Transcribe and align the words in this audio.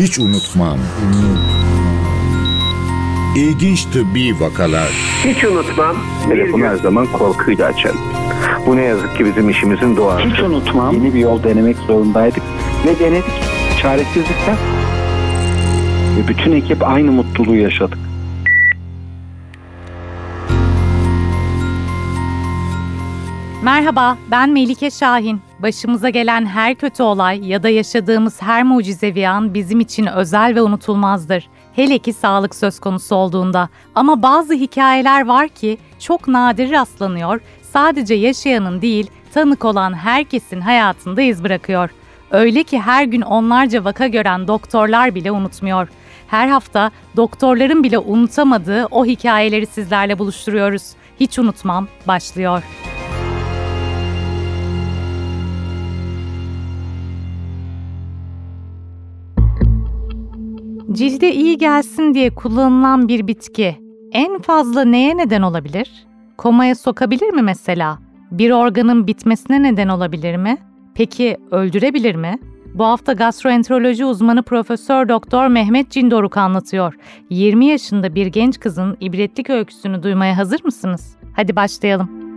Hiç 0.00 0.18
unutmam. 0.18 0.78
İlginç 3.36 3.84
tıbbi 3.84 4.40
vakalar. 4.40 4.88
Hiç 5.24 5.44
unutmam. 5.44 5.96
Telefonu 6.28 6.64
her 6.64 6.76
zaman 6.76 7.06
korkuyla 7.06 7.66
açarım. 7.66 7.98
Bu 8.66 8.76
ne 8.76 8.82
yazık 8.82 9.16
ki 9.16 9.24
bizim 9.24 9.50
işimizin 9.50 9.96
doğası. 9.96 10.28
Hiç 10.28 10.40
unutmam. 10.40 10.94
Yeni 10.94 11.14
bir 11.14 11.18
yol 11.18 11.42
denemek 11.42 11.76
zorundaydık. 11.76 12.42
Ve 12.86 12.98
denedik. 13.04 13.24
Çaresizlikten. 13.82 14.56
Ve 16.16 16.28
bütün 16.28 16.52
ekip 16.52 16.88
aynı 16.88 17.12
mutluluğu 17.12 17.56
yaşadık. 17.56 17.98
Merhaba, 23.62 24.18
ben 24.30 24.50
Melike 24.50 24.90
Şahin. 24.90 25.40
Başımıza 25.58 26.08
gelen 26.08 26.46
her 26.46 26.74
kötü 26.74 27.02
olay 27.02 27.48
ya 27.48 27.62
da 27.62 27.68
yaşadığımız 27.68 28.42
her 28.42 28.62
mucizevi 28.62 29.28
an 29.28 29.54
bizim 29.54 29.80
için 29.80 30.06
özel 30.06 30.54
ve 30.54 30.62
unutulmazdır. 30.62 31.48
Hele 31.76 31.98
ki 31.98 32.12
sağlık 32.12 32.54
söz 32.54 32.80
konusu 32.80 33.14
olduğunda. 33.14 33.68
Ama 33.94 34.22
bazı 34.22 34.54
hikayeler 34.54 35.26
var 35.26 35.48
ki 35.48 35.78
çok 35.98 36.28
nadir 36.28 36.70
rastlanıyor, 36.70 37.40
sadece 37.62 38.14
yaşayanın 38.14 38.82
değil, 38.82 39.10
tanık 39.34 39.64
olan 39.64 39.94
herkesin 39.94 40.60
hayatında 40.60 41.22
iz 41.22 41.44
bırakıyor. 41.44 41.90
Öyle 42.30 42.62
ki 42.62 42.80
her 42.80 43.04
gün 43.04 43.20
onlarca 43.20 43.84
vaka 43.84 44.06
gören 44.06 44.48
doktorlar 44.48 45.14
bile 45.14 45.32
unutmuyor. 45.32 45.88
Her 46.26 46.48
hafta 46.48 46.90
doktorların 47.16 47.82
bile 47.82 47.98
unutamadığı 47.98 48.86
o 48.90 49.06
hikayeleri 49.06 49.66
sizlerle 49.66 50.18
buluşturuyoruz. 50.18 50.82
Hiç 51.20 51.38
unutmam 51.38 51.88
başlıyor. 52.06 52.62
Cilde 60.92 61.34
iyi 61.34 61.58
gelsin 61.58 62.14
diye 62.14 62.34
kullanılan 62.34 63.08
bir 63.08 63.26
bitki 63.26 63.76
en 64.12 64.38
fazla 64.38 64.84
neye 64.84 65.16
neden 65.16 65.42
olabilir? 65.42 66.06
Komaya 66.36 66.74
sokabilir 66.74 67.30
mi 67.30 67.42
mesela? 67.42 67.98
Bir 68.30 68.50
organın 68.50 69.06
bitmesine 69.06 69.62
neden 69.62 69.88
olabilir 69.88 70.36
mi? 70.36 70.58
Peki 70.94 71.36
öldürebilir 71.50 72.14
mi? 72.14 72.38
Bu 72.74 72.84
hafta 72.84 73.12
gastroenteroloji 73.12 74.04
uzmanı 74.04 74.42
Profesör 74.42 75.08
Doktor 75.08 75.46
Mehmet 75.46 75.90
Cindoruk 75.90 76.36
anlatıyor. 76.36 76.94
20 77.30 77.66
yaşında 77.66 78.14
bir 78.14 78.26
genç 78.26 78.60
kızın 78.60 78.96
ibretlik 79.00 79.50
öyküsünü 79.50 80.02
duymaya 80.02 80.36
hazır 80.36 80.64
mısınız? 80.64 81.16
Hadi 81.36 81.56
başlayalım. 81.56 82.29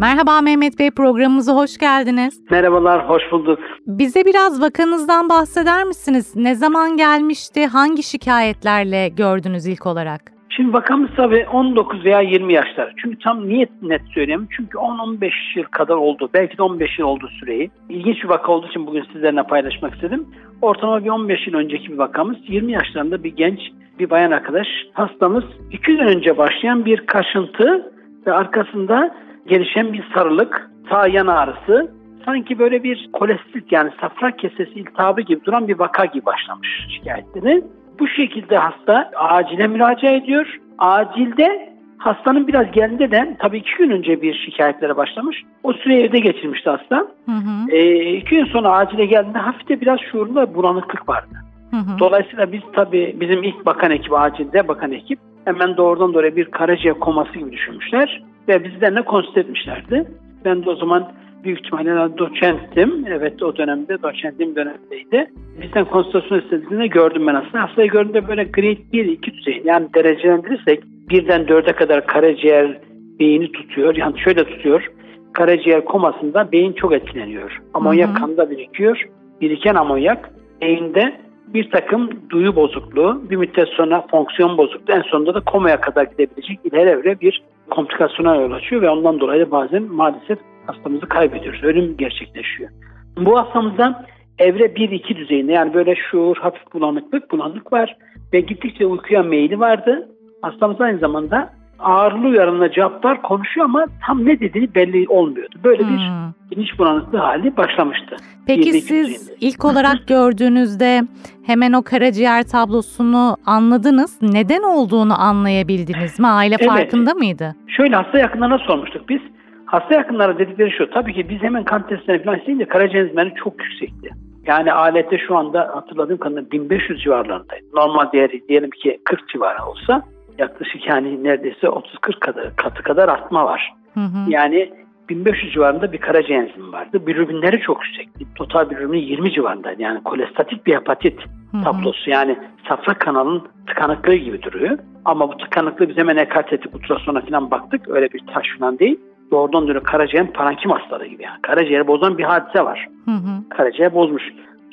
Merhaba 0.00 0.40
Mehmet 0.40 0.78
Bey 0.78 0.90
programımıza 0.90 1.52
hoş 1.56 1.78
geldiniz. 1.78 2.50
Merhabalar, 2.50 3.08
hoş 3.08 3.22
bulduk. 3.32 3.58
Bize 3.86 4.24
biraz 4.24 4.62
vakanızdan 4.62 5.28
bahseder 5.28 5.84
misiniz? 5.84 6.36
Ne 6.36 6.54
zaman 6.54 6.96
gelmişti? 6.96 7.66
Hangi 7.66 8.02
şikayetlerle 8.02 9.08
gördünüz 9.08 9.66
ilk 9.66 9.86
olarak? 9.86 10.20
Şimdi 10.48 10.72
vakamız 10.72 11.10
tabii 11.16 11.46
19 11.52 12.04
veya 12.04 12.20
20 12.20 12.52
yaşlar. 12.52 12.94
Çünkü 13.02 13.18
tam 13.18 13.48
niyet 13.48 13.82
net 13.82 14.02
söyleyeyim. 14.14 14.48
Çünkü 14.56 14.78
10-15 14.78 15.30
yıl 15.56 15.64
kadar 15.64 15.94
oldu. 15.94 16.30
Belki 16.34 16.58
de 16.58 16.62
15 16.62 16.98
yıl 16.98 17.06
oldu 17.06 17.28
süreyi. 17.40 17.70
İlginç 17.88 18.24
bir 18.24 18.28
vaka 18.28 18.52
olduğu 18.52 18.68
için 18.68 18.86
bugün 18.86 19.04
sizlerle 19.12 19.42
paylaşmak 19.42 19.94
istedim. 19.94 20.26
Ortalama 20.62 21.04
bir 21.04 21.10
15 21.10 21.46
yıl 21.46 21.54
önceki 21.54 21.92
bir 21.92 21.98
vakamız. 21.98 22.36
20 22.48 22.72
yaşlarında 22.72 23.24
bir 23.24 23.36
genç, 23.36 23.60
bir 23.98 24.10
bayan 24.10 24.30
arkadaş. 24.30 24.66
Hastamız 24.92 25.44
2 25.72 25.82
gün 25.92 25.98
önce 25.98 26.38
başlayan 26.38 26.84
bir 26.84 27.06
kaşıntı 27.06 27.92
ve 28.26 28.32
arkasında 28.32 29.14
gelişen 29.50 29.92
bir 29.92 30.04
sarılık, 30.14 30.70
sağ 30.90 31.06
yan 31.06 31.26
ağrısı, 31.26 31.90
sanki 32.24 32.58
böyle 32.58 32.82
bir 32.82 33.10
kolestit 33.12 33.72
yani 33.72 33.90
safra 34.00 34.36
kesesi 34.36 34.70
iltihabı 34.70 35.20
gibi 35.20 35.44
duran 35.44 35.68
bir 35.68 35.78
vaka 35.78 36.04
gibi 36.04 36.26
başlamış 36.26 36.68
şikayetleri. 36.88 37.64
Bu 37.98 38.08
şekilde 38.08 38.56
hasta 38.56 39.10
acile 39.16 39.66
müracaat 39.66 40.22
ediyor. 40.22 40.58
Acilde 40.78 41.70
hastanın 41.98 42.46
biraz 42.46 42.72
geldiğinde 42.72 43.10
de 43.10 43.36
tabii 43.38 43.58
iki 43.58 43.76
gün 43.78 43.90
önce 43.90 44.22
bir 44.22 44.34
şikayetlere 44.34 44.96
başlamış. 44.96 45.42
O 45.62 45.72
süreyi 45.72 46.04
evde 46.04 46.18
geçirmişti 46.18 46.70
hasta. 46.70 46.96
Hı 47.26 47.32
hı. 47.32 47.70
Ee, 47.70 48.12
iki 48.12 48.36
gün 48.36 48.44
sonra 48.44 48.70
acile 48.70 49.06
geldiğinde 49.06 49.38
hafif 49.38 49.68
de 49.68 49.80
biraz 49.80 49.98
şuurunda 50.12 50.54
bulanıklık 50.54 51.08
vardı. 51.08 51.34
Hı 51.70 51.76
hı. 51.76 51.98
Dolayısıyla 51.98 52.52
biz 52.52 52.60
tabii 52.72 53.16
bizim 53.20 53.42
ilk 53.42 53.66
bakan 53.66 53.90
ekip 53.90 54.12
acilde 54.12 54.68
bakan 54.68 54.92
ekip 54.92 55.18
hemen 55.44 55.76
doğrudan 55.76 56.14
doğruya 56.14 56.36
bir 56.36 56.44
karaciğer 56.44 56.98
koması 56.98 57.38
gibi 57.38 57.52
düşünmüşler 57.52 58.22
ve 58.48 58.64
bizlerle 58.64 59.02
konsült 59.02 59.36
etmişlerdi. 59.36 60.06
Ben 60.44 60.64
de 60.64 60.70
o 60.70 60.76
zaman 60.76 61.12
büyük 61.44 61.58
ihtimalle 61.58 62.18
doçenttim. 62.18 63.04
Evet 63.08 63.42
o 63.42 63.56
dönemde 63.56 64.02
doçentliğim 64.02 64.56
dönemdeydi. 64.56 65.30
Bizden 65.62 65.84
konsültasyon 65.84 66.40
istediğinde 66.40 66.86
gördüm 66.86 67.26
ben 67.26 67.34
aslında. 67.34 67.62
Hastayı 67.62 67.90
gördüğümde 67.90 68.28
böyle 68.28 68.44
grade 68.44 68.80
1-2 68.92 69.32
düzey 69.32 69.62
yani 69.64 69.86
derecelendirirsek 69.94 70.82
birden 71.10 71.48
dörde 71.48 71.72
kadar 71.72 72.06
karaciğer 72.06 72.78
beyni 73.20 73.52
tutuyor. 73.52 73.96
Yani 73.96 74.20
şöyle 74.20 74.44
tutuyor. 74.44 74.90
Karaciğer 75.32 75.84
komasında 75.84 76.52
beyin 76.52 76.72
çok 76.72 76.92
etkileniyor. 76.92 77.58
Amonyak 77.74 78.08
Hı 78.08 78.12
hı. 78.12 78.18
kanda 78.18 78.50
birikiyor. 78.50 79.08
Biriken 79.40 79.74
amonyak 79.74 80.30
beyinde 80.62 81.20
bir 81.54 81.70
takım 81.70 82.10
duyu 82.30 82.56
bozukluğu, 82.56 83.22
bir 83.30 83.36
müddet 83.36 83.68
sonra 83.68 84.06
fonksiyon 84.10 84.58
bozukluğu, 84.58 84.94
en 84.94 85.02
sonunda 85.02 85.34
da 85.34 85.40
komaya 85.40 85.80
kadar 85.80 86.04
gidebilecek 86.04 86.58
ileri 86.64 86.88
evre 86.88 87.20
bir 87.20 87.42
komplikasyona 87.70 88.36
yol 88.36 88.52
açıyor 88.52 88.82
ve 88.82 88.90
ondan 88.90 89.20
dolayı 89.20 89.50
bazen 89.50 89.82
maalesef 89.82 90.38
hastamızı 90.66 91.06
kaybediyoruz. 91.06 91.64
Ölüm 91.64 91.96
gerçekleşiyor. 91.96 92.70
Bu 93.16 93.38
hastamızda 93.38 94.04
evre 94.38 94.64
1-2 94.64 95.16
düzeyinde 95.16 95.52
yani 95.52 95.74
böyle 95.74 95.94
şuur, 95.94 96.36
hafif 96.36 96.72
bulanıklık, 96.72 97.30
bulanık 97.30 97.72
var 97.72 97.96
ve 98.32 98.40
gittikçe 98.40 98.86
uykuya 98.86 99.22
meyli 99.22 99.60
vardı. 99.60 100.08
Hastamız 100.42 100.80
aynı 100.80 100.98
zamanda 100.98 101.50
ağırlı 101.82 102.28
uyarımla 102.28 102.72
cevaplar 102.72 103.22
konuşuyor 103.22 103.64
ama 103.64 103.84
tam 104.06 104.24
ne 104.26 104.40
dediğini 104.40 104.74
belli 104.74 105.08
olmuyordu. 105.08 105.54
Böyle 105.64 105.78
bir 105.78 105.84
Hmm. 105.98 106.32
bilinç 106.50 106.78
bulanıklığı 106.78 107.18
hali 107.18 107.56
başlamıştı. 107.56 108.16
Peki 108.46 108.70
1-2 108.70 108.80
siz 108.80 109.30
ilk 109.40 109.64
olarak 109.64 109.98
gördüğünüzde 110.06 111.02
hemen 111.46 111.72
o 111.72 111.82
karaciğer 111.82 112.42
tablosunu 112.42 113.36
anladınız. 113.46 114.22
Neden 114.22 114.62
olduğunu 114.62 115.20
anlayabildiniz 115.20 116.20
mi? 116.20 116.26
Aile 116.26 116.56
Evet. 116.60 116.68
farkında 116.70 117.14
mıydı? 117.14 117.54
Şöyle 117.76 117.96
hasta 117.96 118.18
yakınlarına 118.18 118.58
sormuştuk 118.58 119.08
biz. 119.08 119.20
Hasta 119.64 119.94
yakınları 119.94 120.38
dedikleri 120.38 120.70
şu. 120.70 120.90
Tabii 120.90 121.14
ki 121.14 121.28
biz 121.28 121.42
hemen 121.42 121.64
kan 121.64 121.86
testlerine 121.86 122.22
falan 122.24 122.38
isteyince 122.38 122.64
karaciğer 122.64 123.04
enzimleri 123.04 123.34
çok 123.44 123.54
yüksekti. 123.64 124.10
Yani 124.46 124.72
alette 124.72 125.18
şu 125.18 125.36
anda 125.36 125.70
hatırladığım 125.74 126.18
kadarıyla 126.18 126.50
1500 126.50 127.02
civarlarındaydı. 127.02 127.64
Normal 127.74 128.12
değeri 128.12 128.48
diyelim 128.48 128.70
ki 128.70 129.00
40 129.04 129.28
civarı 129.28 129.64
olsa 129.64 130.02
yaklaşık 130.38 130.86
yani 130.86 131.24
neredeyse 131.24 131.66
30-40 131.66 132.18
kadar, 132.20 132.56
katı 132.56 132.82
kadar 132.82 133.08
artma 133.08 133.44
var. 133.44 133.72
Hı 133.94 134.00
hı. 134.00 134.30
Yani 134.30 134.72
1500 135.08 135.52
civarında 135.52 135.92
bir 135.92 135.98
karaciğer 135.98 136.42
enzimi 136.42 136.72
vardı. 136.72 137.06
Bilirubinleri 137.06 137.60
çok 137.60 137.84
yüksekti. 137.86 138.26
Total 138.34 138.70
bilirubini 138.70 139.00
20 139.00 139.32
civarındaydı. 139.32 139.82
Yani 139.82 140.02
kolestatik 140.02 140.66
bir 140.66 140.74
hepatit 140.74 141.20
Hı 141.50 141.56
hı. 141.58 141.64
tablosu. 141.64 142.10
Yani 142.10 142.38
safra 142.68 142.94
kanalının 142.94 143.42
tıkanıklığı 143.66 144.14
gibi 144.14 144.42
duruyor. 144.42 144.78
Ama 145.04 145.28
bu 145.28 145.36
tıkanıklığı 145.36 145.88
biz 145.88 145.96
hemen 145.96 146.16
ekart 146.16 146.52
ettik. 146.52 146.74
Ultrasona 146.74 147.20
falan 147.20 147.50
baktık. 147.50 147.88
Öyle 147.88 148.08
bir 148.12 148.26
taş 148.34 148.46
falan 148.58 148.78
değil. 148.78 149.00
Doğrudan 149.30 149.68
doğru 149.68 149.82
karaciğerin 149.82 150.32
parankim 150.32 150.70
hastalığı 150.70 151.06
gibi 151.06 151.22
yani. 151.22 151.42
Karaciğeri 151.42 151.86
bozan 151.86 152.18
bir 152.18 152.24
hadise 152.24 152.64
var. 152.64 152.88
Hı 153.04 153.10
hı. 153.10 153.48
Karaciğer 153.56 153.94
bozmuş. 153.94 154.22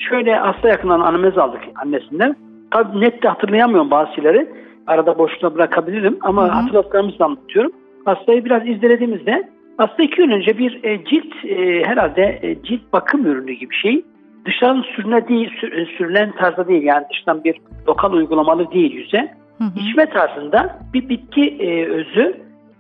Şöyle 0.10 0.36
hasta 0.36 0.70
yakından 0.70 1.00
anamnez 1.00 1.38
aldık 1.38 1.62
annesinden. 1.76 2.36
Tabii 2.72 3.02
net 3.02 3.24
de 3.24 3.28
hatırlayamıyorum 3.28 3.92
bazı 3.92 4.14
şeyleri. 4.14 4.50
Arada 4.88 5.18
boşluğa 5.18 5.56
bırakabilirim 5.56 6.18
ama 6.22 6.44
Hı 6.44 6.48
hı. 6.48 6.52
hatırladıklarımızı 6.52 7.26
anlatıyorum. 7.26 7.72
Hastayı 8.06 8.46
biraz 8.46 8.68
izlediğimizde 8.68 9.50
hasta 9.78 10.04
iki 10.04 10.16
gün 10.16 10.32
önce 10.32 10.58
bir 10.58 10.84
e, 10.84 11.06
cilt 11.06 11.46
e, 11.46 11.84
herhalde 11.86 12.40
e, 12.42 12.64
cilt 12.64 12.82
bakım 12.94 13.26
ürünü 13.26 13.52
gibi 13.52 13.76
şey. 13.76 14.06
Dışarıdan 14.46 14.82
sürüne 14.96 15.28
değil, 15.28 15.52
sür- 15.62 15.88
sürülen 15.98 16.32
tarzda 16.32 16.68
değil 16.68 16.84
yani 16.84 17.06
dıştan 17.12 17.44
bir 17.44 17.56
lokal 17.88 18.14
uygulamalı 18.14 18.72
değil 18.72 18.94
yüze. 18.94 19.34
Hı 19.58 19.64
hı. 19.64 19.80
İçme 19.80 20.06
tarzında 20.06 20.80
bir 20.94 21.10
bitki 21.10 21.58
e, 21.60 21.86
özü 21.86 22.38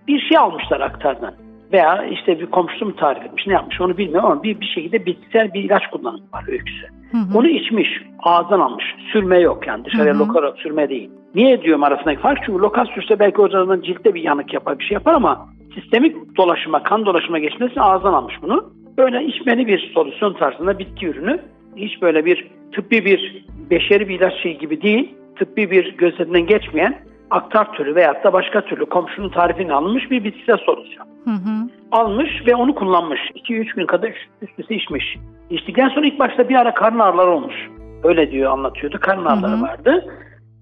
bir 0.07 0.19
şey 0.19 0.37
almışlar 0.37 0.81
aktardan. 0.81 1.33
Veya 1.73 2.05
işte 2.05 2.39
bir 2.39 2.45
komşusu 2.45 2.85
mu 2.85 2.95
tarif 2.95 3.23
etmiş 3.23 3.47
ne 3.47 3.53
yapmış 3.53 3.81
onu 3.81 3.97
bilmiyorum 3.97 4.31
ama 4.31 4.43
bir, 4.43 4.61
bir 4.61 4.65
şekilde 4.65 5.05
bitkisel 5.05 5.53
bir 5.53 5.63
ilaç 5.63 5.87
kullanımı 5.91 6.23
var 6.33 6.43
öyküsü. 6.47 6.87
Hı 7.11 7.17
hı. 7.17 7.37
Onu 7.37 7.47
içmiş, 7.47 7.87
ağızdan 8.23 8.59
almış. 8.59 8.85
Sürme 9.11 9.39
yok 9.39 9.67
yani 9.67 9.85
dışarıya 9.85 10.13
Hı 10.13 10.17
hı. 10.17 10.19
lokal 10.19 10.55
sürme 10.55 10.89
değil. 10.89 11.09
Niye 11.35 11.61
diyorum 11.61 11.83
arasındaki 11.83 12.21
fark? 12.21 12.39
Çünkü 12.45 12.59
lokal 12.59 12.85
sürse 12.85 13.19
belki 13.19 13.41
o 13.41 13.49
zaman 13.49 13.81
ciltte 13.81 14.13
bir 14.13 14.21
yanık 14.21 14.53
yapar, 14.53 14.79
bir 14.79 14.83
şey 14.83 14.95
yapar 14.95 15.13
ama 15.13 15.49
sistemik 15.75 16.37
dolaşıma, 16.37 16.83
kan 16.83 17.05
dolaşıma 17.05 17.39
geçmesi 17.39 17.81
ağızdan 17.81 18.13
almış 18.13 18.35
bunu. 18.41 18.73
Böyle 18.97 19.23
içmeli 19.25 19.67
bir 19.67 19.91
solüsyon 19.93 20.33
tarzında 20.33 20.79
bitki 20.79 21.07
ürünü. 21.07 21.39
Hiç 21.75 22.01
böyle 22.01 22.25
bir 22.25 22.47
tıbbi 22.71 23.05
bir 23.05 23.45
beşeri 23.69 24.09
bir 24.09 24.19
ilaç 24.19 24.33
şey 24.43 24.57
gibi 24.57 24.81
değil. 24.81 25.15
Tıbbi 25.39 25.71
bir 25.71 25.97
gözlerinden 25.97 26.45
geçmeyen 26.45 26.99
aktar 27.31 27.73
türü 27.73 27.95
veyahut 27.95 28.23
da 28.23 28.33
başka 28.33 28.61
türlü 28.61 28.85
komşunun 28.85 29.29
tarifini 29.29 29.73
alınmış 29.73 30.11
bir 30.11 30.23
bitkisel 30.23 30.57
solüsyon 30.57 31.07
Hı 31.23 31.31
hı. 31.31 31.69
almış 31.91 32.29
ve 32.47 32.55
onu 32.55 32.75
kullanmış. 32.75 33.19
2-3 33.35 33.75
gün 33.75 33.85
kadar 33.85 34.09
üst 34.41 34.59
üste 34.59 34.75
içmiş. 34.75 35.17
İçtikten 35.49 35.89
sonra 35.89 36.05
ilk 36.07 36.19
başta 36.19 36.49
bir 36.49 36.55
ara 36.55 36.73
karın 36.73 36.99
ağrıları 36.99 37.31
olmuş. 37.31 37.55
Öyle 38.03 38.31
diyor 38.31 38.51
anlatıyordu. 38.51 38.97
Karın 39.01 39.25
ağrıları 39.25 39.51
Hı 39.51 39.57
hı. 39.57 39.61
vardı. 39.61 40.05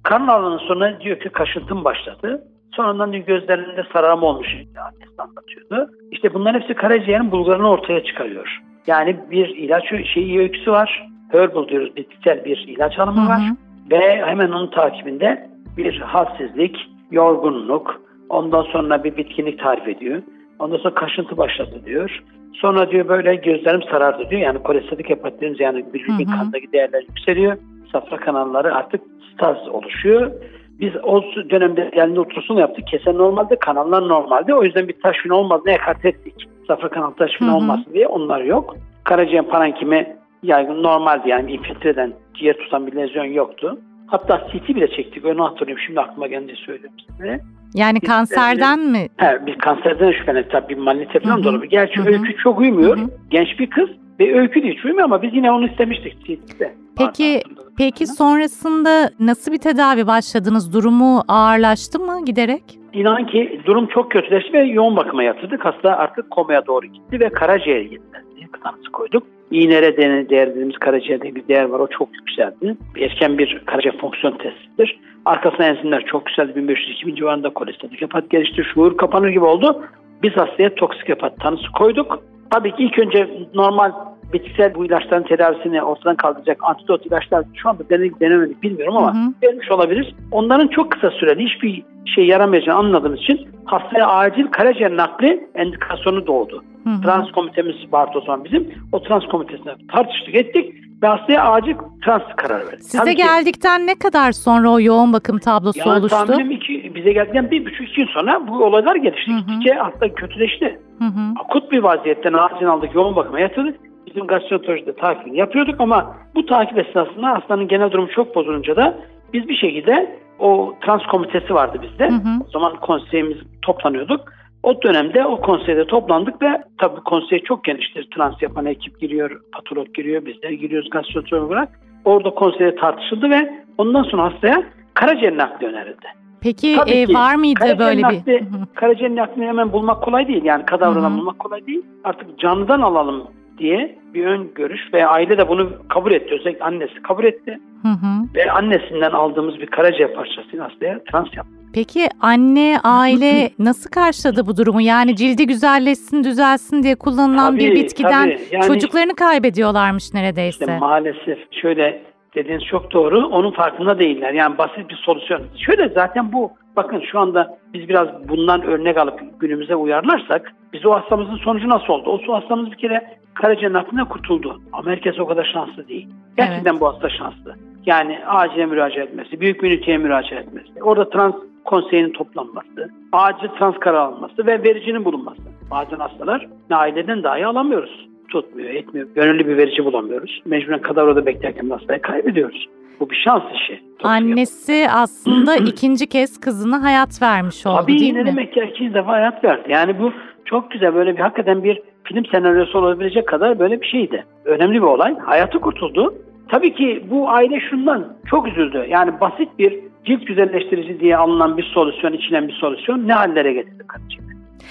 Karın 0.04 0.28
ağrının 0.28 0.58
sonra 0.58 1.00
diyor 1.00 1.20
ki 1.20 1.30
kaşıntım 1.30 1.84
başladı. 1.84 2.44
Sonradan 2.76 3.14
diyor 3.14 3.26
gözlerinde 3.26 3.84
sararma 3.94 4.28
olmuş. 4.28 4.48
Annesi 4.56 5.22
anlatıyordu. 5.22 5.92
İşte 6.12 6.34
bunların 6.34 6.60
hepsi 6.60 6.74
karaciğerin 6.74 7.32
bulgularını 7.32 7.70
ortaya 7.70 8.04
çıkarıyor. 8.04 8.60
Yani 8.88 9.18
bir 9.32 9.48
ilaç 9.48 9.84
şeyi 10.14 10.40
öyküsü 10.40 10.72
var. 10.72 11.08
Herbal 11.32 11.68
diyoruz. 11.68 11.96
Bitkisel 11.96 12.46
bir 12.46 12.58
ilaç 12.68 12.98
Hı 12.98 13.04
alımı 13.04 13.30
var. 13.30 13.40
hı. 13.40 13.56
Ve 13.92 14.26
hemen 14.26 14.52
onun 14.52 14.72
takibinde 14.72 15.50
bir 15.78 16.00
halsizlik, 16.00 16.90
yorgunluk, 17.12 18.02
ondan 18.30 18.62
sonra 18.62 19.04
bir 19.04 19.18
bitkinlik 19.18 19.60
tarif 19.60 19.88
ediyor. 19.88 20.22
Ondan 20.60 20.78
sonra 20.78 20.94
kaşıntı 20.94 21.38
başladı 21.38 21.82
diyor. 21.86 22.24
Sonra 22.54 22.92
diyor 22.92 23.08
böyle 23.08 23.36
gözlerim 23.36 23.84
sarardı 23.92 24.30
diyor. 24.30 24.42
Yani 24.42 24.64
kolesterik 24.64 25.10
hepatitimiz 25.10 25.60
yani 25.60 25.86
bildiğin 25.94 26.30
kandaki 26.30 26.72
değerler 26.72 27.02
yükseliyor. 27.02 27.58
Safra 27.92 28.18
kanalları 28.18 28.76
artık 28.76 29.02
staz 29.34 29.68
oluşuyor. 29.70 30.32
Biz 30.80 30.92
o 31.04 31.24
dönemde 31.50 31.90
elinde 31.94 32.20
ultrason 32.20 32.56
yaptık. 32.56 32.88
Kesen 32.88 33.18
normalde, 33.18 33.56
kanallar 33.56 34.08
normalde. 34.08 34.54
O 34.56 34.64
yüzden 34.64 34.88
bir 34.88 35.02
taşvin 35.02 35.30
olmadığını 35.30 35.72
ekart 35.72 36.06
ettik. 36.06 36.50
Safra 36.68 36.90
kanal 36.90 37.12
taşvin 37.12 37.48
olmasın 37.48 37.94
diye 37.94 38.08
onlar 38.08 38.42
yok. 38.42 38.76
Karaciğer 39.04 39.48
parankimi 39.48 40.16
yaygın 40.44 40.84
normaldi 40.84 41.30
yani 41.30 41.52
infiltre 41.52 41.90
eden, 41.90 42.14
ciğer 42.34 42.58
tutan 42.58 42.88
bir 42.88 42.96
lezyon 42.96 43.26
yoktu. 43.26 43.80
Hatta 44.08 44.48
CT 44.52 44.70
bile 44.76 44.88
çektik. 44.88 45.26
Onu 45.26 45.44
hatırlıyorum. 45.46 45.84
Şimdi 45.88 46.00
aklıma 46.00 46.28
gelince 46.28 46.56
söylüyorum 46.56 46.98
size. 47.12 47.40
Yani 47.74 48.02
Biz- 48.02 48.10
kanserden 48.10 48.80
mi? 48.80 49.08
He, 49.18 49.46
bir 49.46 49.58
kanserden 49.58 50.12
şüphelendik. 50.12 50.52
Tabii 50.52 50.70
bir 50.70 50.78
malignite 50.82 51.20
falan 51.20 51.44
da 51.44 51.50
olabilir. 51.50 51.72
Gerçi 51.72 51.98
Hı 52.00 52.04
hı. 52.04 52.08
öykü 52.10 52.38
çok 52.44 52.60
uymuyor. 52.60 52.98
Hı 52.98 53.02
hı. 53.02 53.10
Genç 53.30 53.60
bir 53.60 53.70
kız 53.70 53.90
ve 54.20 54.40
öykü 54.40 54.64
de 54.64 54.68
hiç 54.68 54.86
uymuyor 54.86 55.06
ama 55.06 55.22
biz 55.22 55.34
yine 55.34 55.52
onu 55.52 55.68
istemiştik 55.68 56.26
CT'de. 56.26 56.74
Peki 56.98 57.42
Pardon. 57.46 57.64
peki 57.78 58.08
sonrasında 58.08 59.10
nasıl 59.20 59.52
bir 59.52 59.58
tedavi 59.58 60.08
başladınız? 60.08 60.74
Durumu 60.74 61.22
ağırlaştı 61.28 62.00
mı 62.00 62.26
giderek? 62.26 62.64
İnan 62.94 63.28
ki 63.28 63.62
durum 63.66 63.88
çok 63.88 64.12
kötüleşti 64.12 64.54
ve 64.54 64.64
yoğun 64.64 64.96
bakıma 64.96 65.24
yatırdık. 65.24 65.66
Hasta 65.66 65.90
artık 65.98 66.32
komaya 66.32 66.66
doğru 66.68 66.86
gitti 66.86 67.20
ve 67.20 67.30
karaciğer 67.30 67.82
yetmezliği 67.82 68.48
tanısı 68.64 68.92
koyduk. 68.92 69.24
İğnere 69.52 69.98
değer 70.30 70.50
dediğimiz 70.50 70.78
karaciğerde 70.78 71.36
bir 71.36 71.48
değer 71.48 71.64
var. 71.64 71.80
O 71.80 71.88
çok 71.88 72.10
yükseldi. 72.16 72.78
Erken 73.02 73.38
bir 73.38 73.62
karaciğer 73.66 73.98
fonksiyon 73.98 74.38
testidir. 74.38 75.00
Arkasına 75.26 75.66
enzimler 75.66 76.06
çok 76.06 76.30
yükseldi. 76.30 76.60
1500-2000 76.60 77.16
civarında 77.16 77.50
kolesterik 77.50 78.02
hepat 78.02 78.30
gelişti. 78.30 78.64
Şuur 78.74 78.98
kapanır 78.98 79.30
gibi 79.30 79.46
oldu. 79.46 79.84
Biz 80.24 80.34
hastaya 80.34 80.76
toksik 80.76 81.10
hepat 81.10 81.40
tanısı 81.40 81.72
koyduk. 81.72 82.24
Tabii 82.50 82.72
ki 82.72 82.84
ilk 82.84 83.00
önce 83.00 83.30
normal 83.54 83.92
bitkisel 84.34 84.76
bu 84.76 84.86
ilaçların 84.86 85.24
tedavisini 85.24 85.84
ortadan 85.84 86.16
kaldıracak 86.16 86.58
antidot 86.64 87.06
ilaçlar 87.06 87.44
şu 87.56 87.70
anda 87.70 87.90
denedik 87.90 88.20
denemedik 88.22 88.64
bilmiyorum 88.64 88.98
ama 88.98 89.14
Hı 89.14 89.18
hı. 89.18 89.34
vermiş 89.44 89.72
olabilir. 89.72 90.16
Onların 90.32 90.68
çok 90.68 90.92
kısa 90.92 91.12
süreli 91.12 91.46
hiçbir 91.46 91.84
şey 92.16 92.26
yaramayacağını 92.26 92.80
anladığımız 92.80 93.20
için 93.20 93.48
hastaya 93.66 94.08
acil 94.08 94.48
karaciğer 94.48 94.98
nakli 94.98 95.48
endikasyonu 95.56 96.28
doğdu. 96.28 96.64
Hı 96.84 96.90
hı. 96.90 97.02
Trans 97.02 97.32
komitemiz 97.32 97.76
vardı 97.92 98.12
o 98.16 98.22
zaman 98.22 98.44
bizim. 98.46 98.74
O 98.92 99.04
trans 99.04 99.26
komitesinde 99.26 99.76
tartıştık 99.92 100.36
ettik 100.36 100.74
ve 101.04 101.08
hastaya 101.08 101.44
acil 101.52 101.76
trans 102.06 102.22
kararı 102.38 102.68
verdik. 102.68 102.84
Size 102.84 102.98
Tabii 102.98 103.10
ki- 103.16 103.18
geldikten 103.18 103.88
ne 103.88 103.96
kadar 103.96 104.32
sonra 104.32 104.70
o 104.70 104.80
yoğun 104.80 105.14
bakım 105.14 105.40
tablosu 105.40 105.80
yani 105.80 106.00
oluştu? 106.00 106.18
tahminim 106.18 106.52
iki, 106.52 106.96
bize 106.96 107.14
geldikten 107.14 107.52
bir 107.52 107.66
buçuk 107.66 107.82
iki 107.88 107.96
gün 107.96 108.08
sonra 108.08 108.48
bu 108.48 108.64
olaylar 108.64 108.96
gelişti. 108.96 109.32
Hı 109.32 109.36
hı. 109.36 109.40
Gittikçe 109.40 109.74
hasta 109.74 110.14
kötüleşti. 110.14 110.80
Hı 111.00 111.06
hı. 111.06 111.34
Akut 111.46 111.72
bir 111.72 111.84
vaziyetten 111.84 112.34
acil 112.34 112.68
aldık 112.68 112.96
yoğun 112.96 113.16
bakıma 113.16 113.40
yatırdık. 113.40 113.76
Bizim 114.16 114.28
gastroenterolojide 114.28 114.96
takibini 114.96 115.38
yapıyorduk 115.38 115.82
ama 115.82 116.16
bu 116.36 116.46
takip 116.46 116.78
esnasında 116.78 117.28
hastanın 117.28 117.68
genel 117.68 117.92
durumu 117.92 118.10
çok 118.16 118.36
bozulunca 118.36 118.76
da 118.76 118.98
biz 119.34 119.50
bir 119.50 119.56
şekilde 119.56 120.20
o 120.40 120.74
trans 120.86 121.02
komitesi 121.12 121.54
vardı 121.54 121.80
bizde. 121.82 122.08
Hı 122.10 122.14
hı. 122.14 122.44
O 122.48 122.52
zaman 122.52 122.76
konseyimiz 122.76 123.38
toplanıyorduk. 123.62 124.22
O 124.64 124.82
dönemde 124.84 125.26
o 125.26 125.42
konseyde 125.42 125.88
toplandık 125.88 126.42
ve 126.42 126.62
tabii 126.78 127.00
konsey 127.00 127.40
çok 127.40 127.64
geniştir. 127.64 128.08
Trans 128.16 128.42
yapan 128.42 128.66
ekip 128.66 129.00
giriyor, 129.00 129.42
patolog 129.52 129.94
giriyor, 129.94 130.26
biz 130.26 130.42
de 130.42 130.56
giriyoruz 130.56 130.90
gastroenterolog 130.90 131.52
olarak. 131.52 131.70
Orada 132.06 132.30
konseyde 132.30 132.76
tartışıldı 132.76 133.30
ve 133.30 133.54
ondan 133.78 134.04
sonra 134.04 134.24
hastaya 134.34 134.64
karaciğer 134.94 135.38
nakli 135.38 135.68
önerildi. 135.68 136.08
Peki 136.42 136.76
Tabii 136.80 136.92
e, 136.92 137.06
ki. 137.06 137.14
var 137.14 137.36
mıydı 137.36 137.60
Karaciğer 137.60 137.80
böyle 137.80 137.98
bir? 137.98 138.04
nakli- 138.04 138.42
hı. 138.42 138.76
Karaciğer 138.76 139.16
naklini 139.16 139.46
hemen 139.48 139.74
bulmak 139.74 140.04
kolay 140.04 140.28
değil. 140.28 140.44
Yani 140.44 140.66
kadavradan 140.66 141.18
bulmak 141.18 141.40
kolay 141.40 141.68
değil. 141.68 141.82
Artık 142.04 142.40
canlıdan 142.40 142.82
alalım 142.82 143.24
diye 143.58 143.96
bir 144.14 144.26
ön 144.26 144.54
görüş 144.56 144.82
ve 144.94 145.08
aile 145.08 145.38
de 145.38 145.48
bunu 145.50 145.70
kabul 145.90 146.12
etti. 146.12 146.36
Özellikle 146.40 146.66
annesi 146.66 147.02
kabul 147.02 147.24
etti. 147.24 147.60
Hı 147.82 147.88
hı. 147.88 148.36
Ve 148.36 148.52
annesinden 148.52 149.12
aldığımız 149.12 149.60
bir 149.60 149.66
karaciğer 149.66 150.14
parçasını 150.14 150.62
hastaya 150.62 151.04
trans 151.04 151.28
yaptı. 151.38 151.52
Peki 151.74 152.08
anne, 152.22 152.78
aile 152.84 153.50
nasıl 153.60 153.90
karşıladı 153.90 154.48
bu 154.48 154.58
durumu? 154.58 154.82
Yani 154.82 155.16
cildi 155.16 155.48
güzelleşsin, 155.48 156.24
düzelsin 156.24 156.84
diye 156.84 156.96
kullanılan 156.96 157.58
bir 157.58 157.68
Tabii, 157.68 157.76
bitkiden 157.76 158.24
tabii. 158.24 158.42
Yani- 158.52 158.68
çocuklarını 158.68 159.16
kaybediyorlarmış 159.16 160.14
neredeyse. 160.14 160.66
İşte 160.66 160.78
maalesef 160.80 161.38
şöyle 161.62 162.02
dediğiniz 162.36 162.64
çok 162.66 162.92
doğru. 162.92 163.26
Onun 163.28 163.52
farkında 163.52 164.00
değiller. 164.00 164.34
Yani 164.34 164.58
basit 164.58 164.90
bir 164.90 164.96
solüsyon. 164.96 165.42
Şöyle 165.66 165.90
zaten 165.90 166.32
bu 166.34 166.52
bakın 166.76 167.04
şu 167.12 167.20
anda 167.20 167.58
biz 167.74 167.90
biraz 167.90 168.08
bundan 168.30 168.62
örnek 168.62 168.98
alıp 168.98 169.40
günümüze 169.40 169.76
uyarlarsak 169.76 170.54
biz 170.74 170.86
o 170.86 170.92
hastamızın 170.92 171.38
sonucu 171.38 171.70
nasıl 171.70 171.94
oldu? 171.94 172.22
O 172.30 172.34
hastamız 172.34 172.72
bir 172.72 172.78
kere 172.78 173.18
karaciğer 173.36 173.74
naklinden 173.74 174.06
kurtuldu. 174.06 174.62
Ama 174.74 174.92
herkes 174.92 175.20
o 175.20 175.26
kadar 175.28 175.50
şanslı 175.54 175.88
değil. 175.88 176.08
Gerçekten 176.38 176.80
bu 176.80 176.88
hasta 176.88 177.10
şanslı. 177.10 177.56
Yani 177.86 178.20
acile 178.28 178.66
müracaat 178.66 179.08
etmesi, 179.08 179.40
büyük 179.40 179.64
bir 179.64 179.72
üniteye 179.72 179.98
müracaat 179.98 180.48
etmesi, 180.48 180.84
orada 180.84 181.10
trans 181.10 181.36
konseyinin 181.66 182.12
toplanması, 182.12 182.90
acil 183.12 183.48
trans 183.48 183.76
karar 183.80 184.00
alınması 184.00 184.46
ve 184.46 184.64
vericinin 184.64 185.06
bulunması. 185.06 185.42
Bazen 185.72 185.98
hastalar 185.98 186.48
aileden 186.72 187.24
dahi 187.24 187.46
alamıyoruz. 187.46 188.08
Tutmuyor, 188.30 188.70
etmiyor. 188.70 189.08
Gönüllü 189.16 189.48
bir 189.48 189.58
verici 189.58 189.86
bulamıyoruz. 189.86 190.42
Mecburen 190.46 190.82
kadavrada 190.82 191.26
beklerken 191.26 191.70
hastayı 191.70 192.02
kaybediyoruz. 192.02 192.66
Bu 193.00 193.10
bir 193.10 193.16
şans 193.26 193.44
işi. 193.54 193.82
Annesi 194.04 194.88
aslında 194.92 195.56
ikinci 195.66 196.08
kez 196.08 196.40
kızına 196.40 196.84
hayat 196.84 197.22
vermiş 197.22 197.66
oldu 197.66 197.82
Tabii 197.82 198.00
değil 198.00 198.14
ne 198.14 198.20
mi? 198.20 198.26
demek 198.28 198.58
ya 198.58 198.64
ikinci 198.64 198.94
defa 198.94 199.12
hayat 199.12 199.44
verdi. 199.44 199.72
Yani 199.72 200.00
bu 200.00 200.14
çok 200.46 200.72
güzel 200.72 200.96
böyle 200.96 201.16
bir 201.18 201.22
hakikaten 201.22 201.64
bir 201.64 201.82
film 202.06 202.26
senaryosu 202.26 202.80
olabilecek 202.80 203.28
kadar 203.28 203.60
böyle 203.60 203.82
bir 203.82 203.86
şeydi. 203.88 204.26
Önemli 204.46 204.74
bir 204.76 204.88
olay. 204.88 205.16
Hayatı 205.20 205.60
kurtuldu. 205.60 206.14
Tabii 206.50 206.74
ki 206.74 207.04
bu 207.10 207.30
aile 207.30 207.60
şundan 207.70 208.14
çok 208.30 208.48
üzüldü. 208.48 208.86
Yani 208.90 209.12
basit 209.22 209.50
bir 209.60 209.80
cilt 210.06 210.28
güzelleştirici 210.28 211.00
diye 211.00 211.18
alınan 211.18 211.58
bir 211.58 211.64
solüsyon, 211.64 212.14
içilen 212.14 212.48
bir 212.48 212.54
solüsyon 212.54 213.08
ne 213.08 213.14
hallere 213.14 213.54
getirdi 213.54 213.84
karaciğeri. 213.88 214.26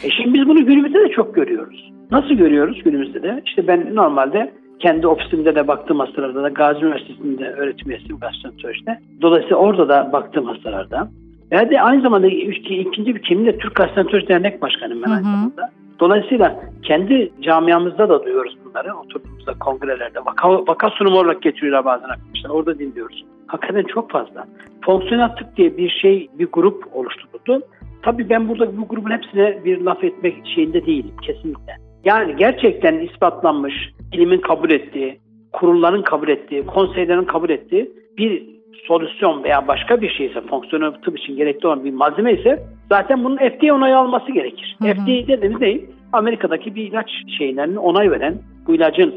E 0.04 0.10
şimdi 0.10 0.34
biz 0.38 0.48
bunu 0.48 0.66
günümüzde 0.66 1.00
de 1.00 1.08
çok 1.08 1.34
görüyoruz. 1.34 1.92
Nasıl 2.10 2.34
görüyoruz 2.34 2.82
günümüzde 2.84 3.22
de? 3.22 3.42
İşte 3.46 3.66
ben 3.68 3.94
normalde 3.94 4.52
kendi 4.78 5.06
ofisimde 5.06 5.54
de 5.54 5.68
baktığım 5.68 5.98
hastalarda 6.00 6.42
da 6.42 6.48
Gazi 6.48 6.84
Üniversitesi'nde 6.84 7.48
öğretim 7.50 7.90
üyesiyim 7.90 8.18
gastroenterolojide. 8.18 8.98
Dolayısıyla 9.22 9.56
orada 9.56 9.88
da 9.88 10.10
baktığım 10.12 10.44
hastalarda. 10.46 11.08
Ve 11.52 11.70
de 11.70 11.80
aynı 11.80 12.02
zamanda 12.02 12.26
iki- 12.26 12.78
ikinci 12.78 13.14
bir 13.14 13.22
kimliğim 13.22 13.52
de 13.52 13.58
Türk 13.58 13.74
Gastroenteroloji 13.74 14.28
Dernek 14.28 14.62
Başkanıyım 14.62 15.02
ben 15.02 15.10
Hı 15.10 15.14
aynı 15.14 15.24
zamanda. 15.24 15.70
Dolayısıyla 16.00 16.60
kendi 16.82 17.32
camiamızda 17.40 18.08
da 18.08 18.24
duyuyoruz 18.24 18.56
bunları. 18.64 18.96
Oturduğumuzda 18.96 19.54
kongrelerde 19.58 20.18
vaka, 20.24 20.50
vaka 20.50 20.90
sunumu 20.90 21.18
olarak 21.18 21.42
getiriyorlar 21.42 21.84
bazen 21.84 22.08
arkadaşlar. 22.08 22.50
Orada 22.50 22.78
dinliyoruz. 22.78 23.24
Hakikaten 23.46 23.82
çok 23.82 24.10
fazla. 24.10 24.46
Fonksiyonel 24.84 25.28
tıp 25.28 25.56
diye 25.56 25.76
bir 25.76 25.90
şey, 25.90 26.28
bir 26.38 26.48
grup 26.52 26.96
oluşturuldu. 26.96 27.66
Tabii 28.02 28.28
ben 28.28 28.48
burada 28.48 28.76
bu 28.76 28.88
grubun 28.88 29.10
hepsine 29.10 29.64
bir 29.64 29.80
laf 29.80 30.04
etmek 30.04 30.46
şeyinde 30.54 30.86
değilim 30.86 31.14
kesinlikle. 31.22 31.76
Yani 32.04 32.36
gerçekten 32.36 32.98
ispatlanmış, 32.98 33.74
bilimin 34.12 34.40
kabul 34.40 34.70
ettiği, 34.70 35.20
kurulların 35.52 36.02
kabul 36.02 36.28
ettiği, 36.28 36.66
konseylerin 36.66 37.24
kabul 37.24 37.50
ettiği 37.50 37.92
bir 38.18 38.53
solüsyon 38.86 39.44
veya 39.44 39.68
başka 39.68 40.00
bir 40.00 40.10
şeyse, 40.10 40.40
fonksiyonel 40.40 40.92
tıp 40.92 41.18
için 41.18 41.36
gerekli 41.36 41.66
olan 41.66 41.84
bir 41.84 41.92
malzeme 41.92 42.32
ise 42.32 42.62
zaten 42.88 43.24
bunun 43.24 43.36
FDA 43.36 43.74
onayı 43.74 43.96
alması 43.96 44.32
gerekir. 44.32 44.76
Hı 44.82 44.88
hı. 44.88 44.92
FDA 44.92 45.28
dediğimiz 45.28 45.60
ne? 45.60 45.80
Amerika'daki 46.12 46.74
bir 46.74 46.82
ilaç 46.82 47.10
şeylerinin 47.38 47.76
onay 47.76 48.10
veren, 48.10 48.38
bu 48.66 48.74
ilacın 48.74 49.14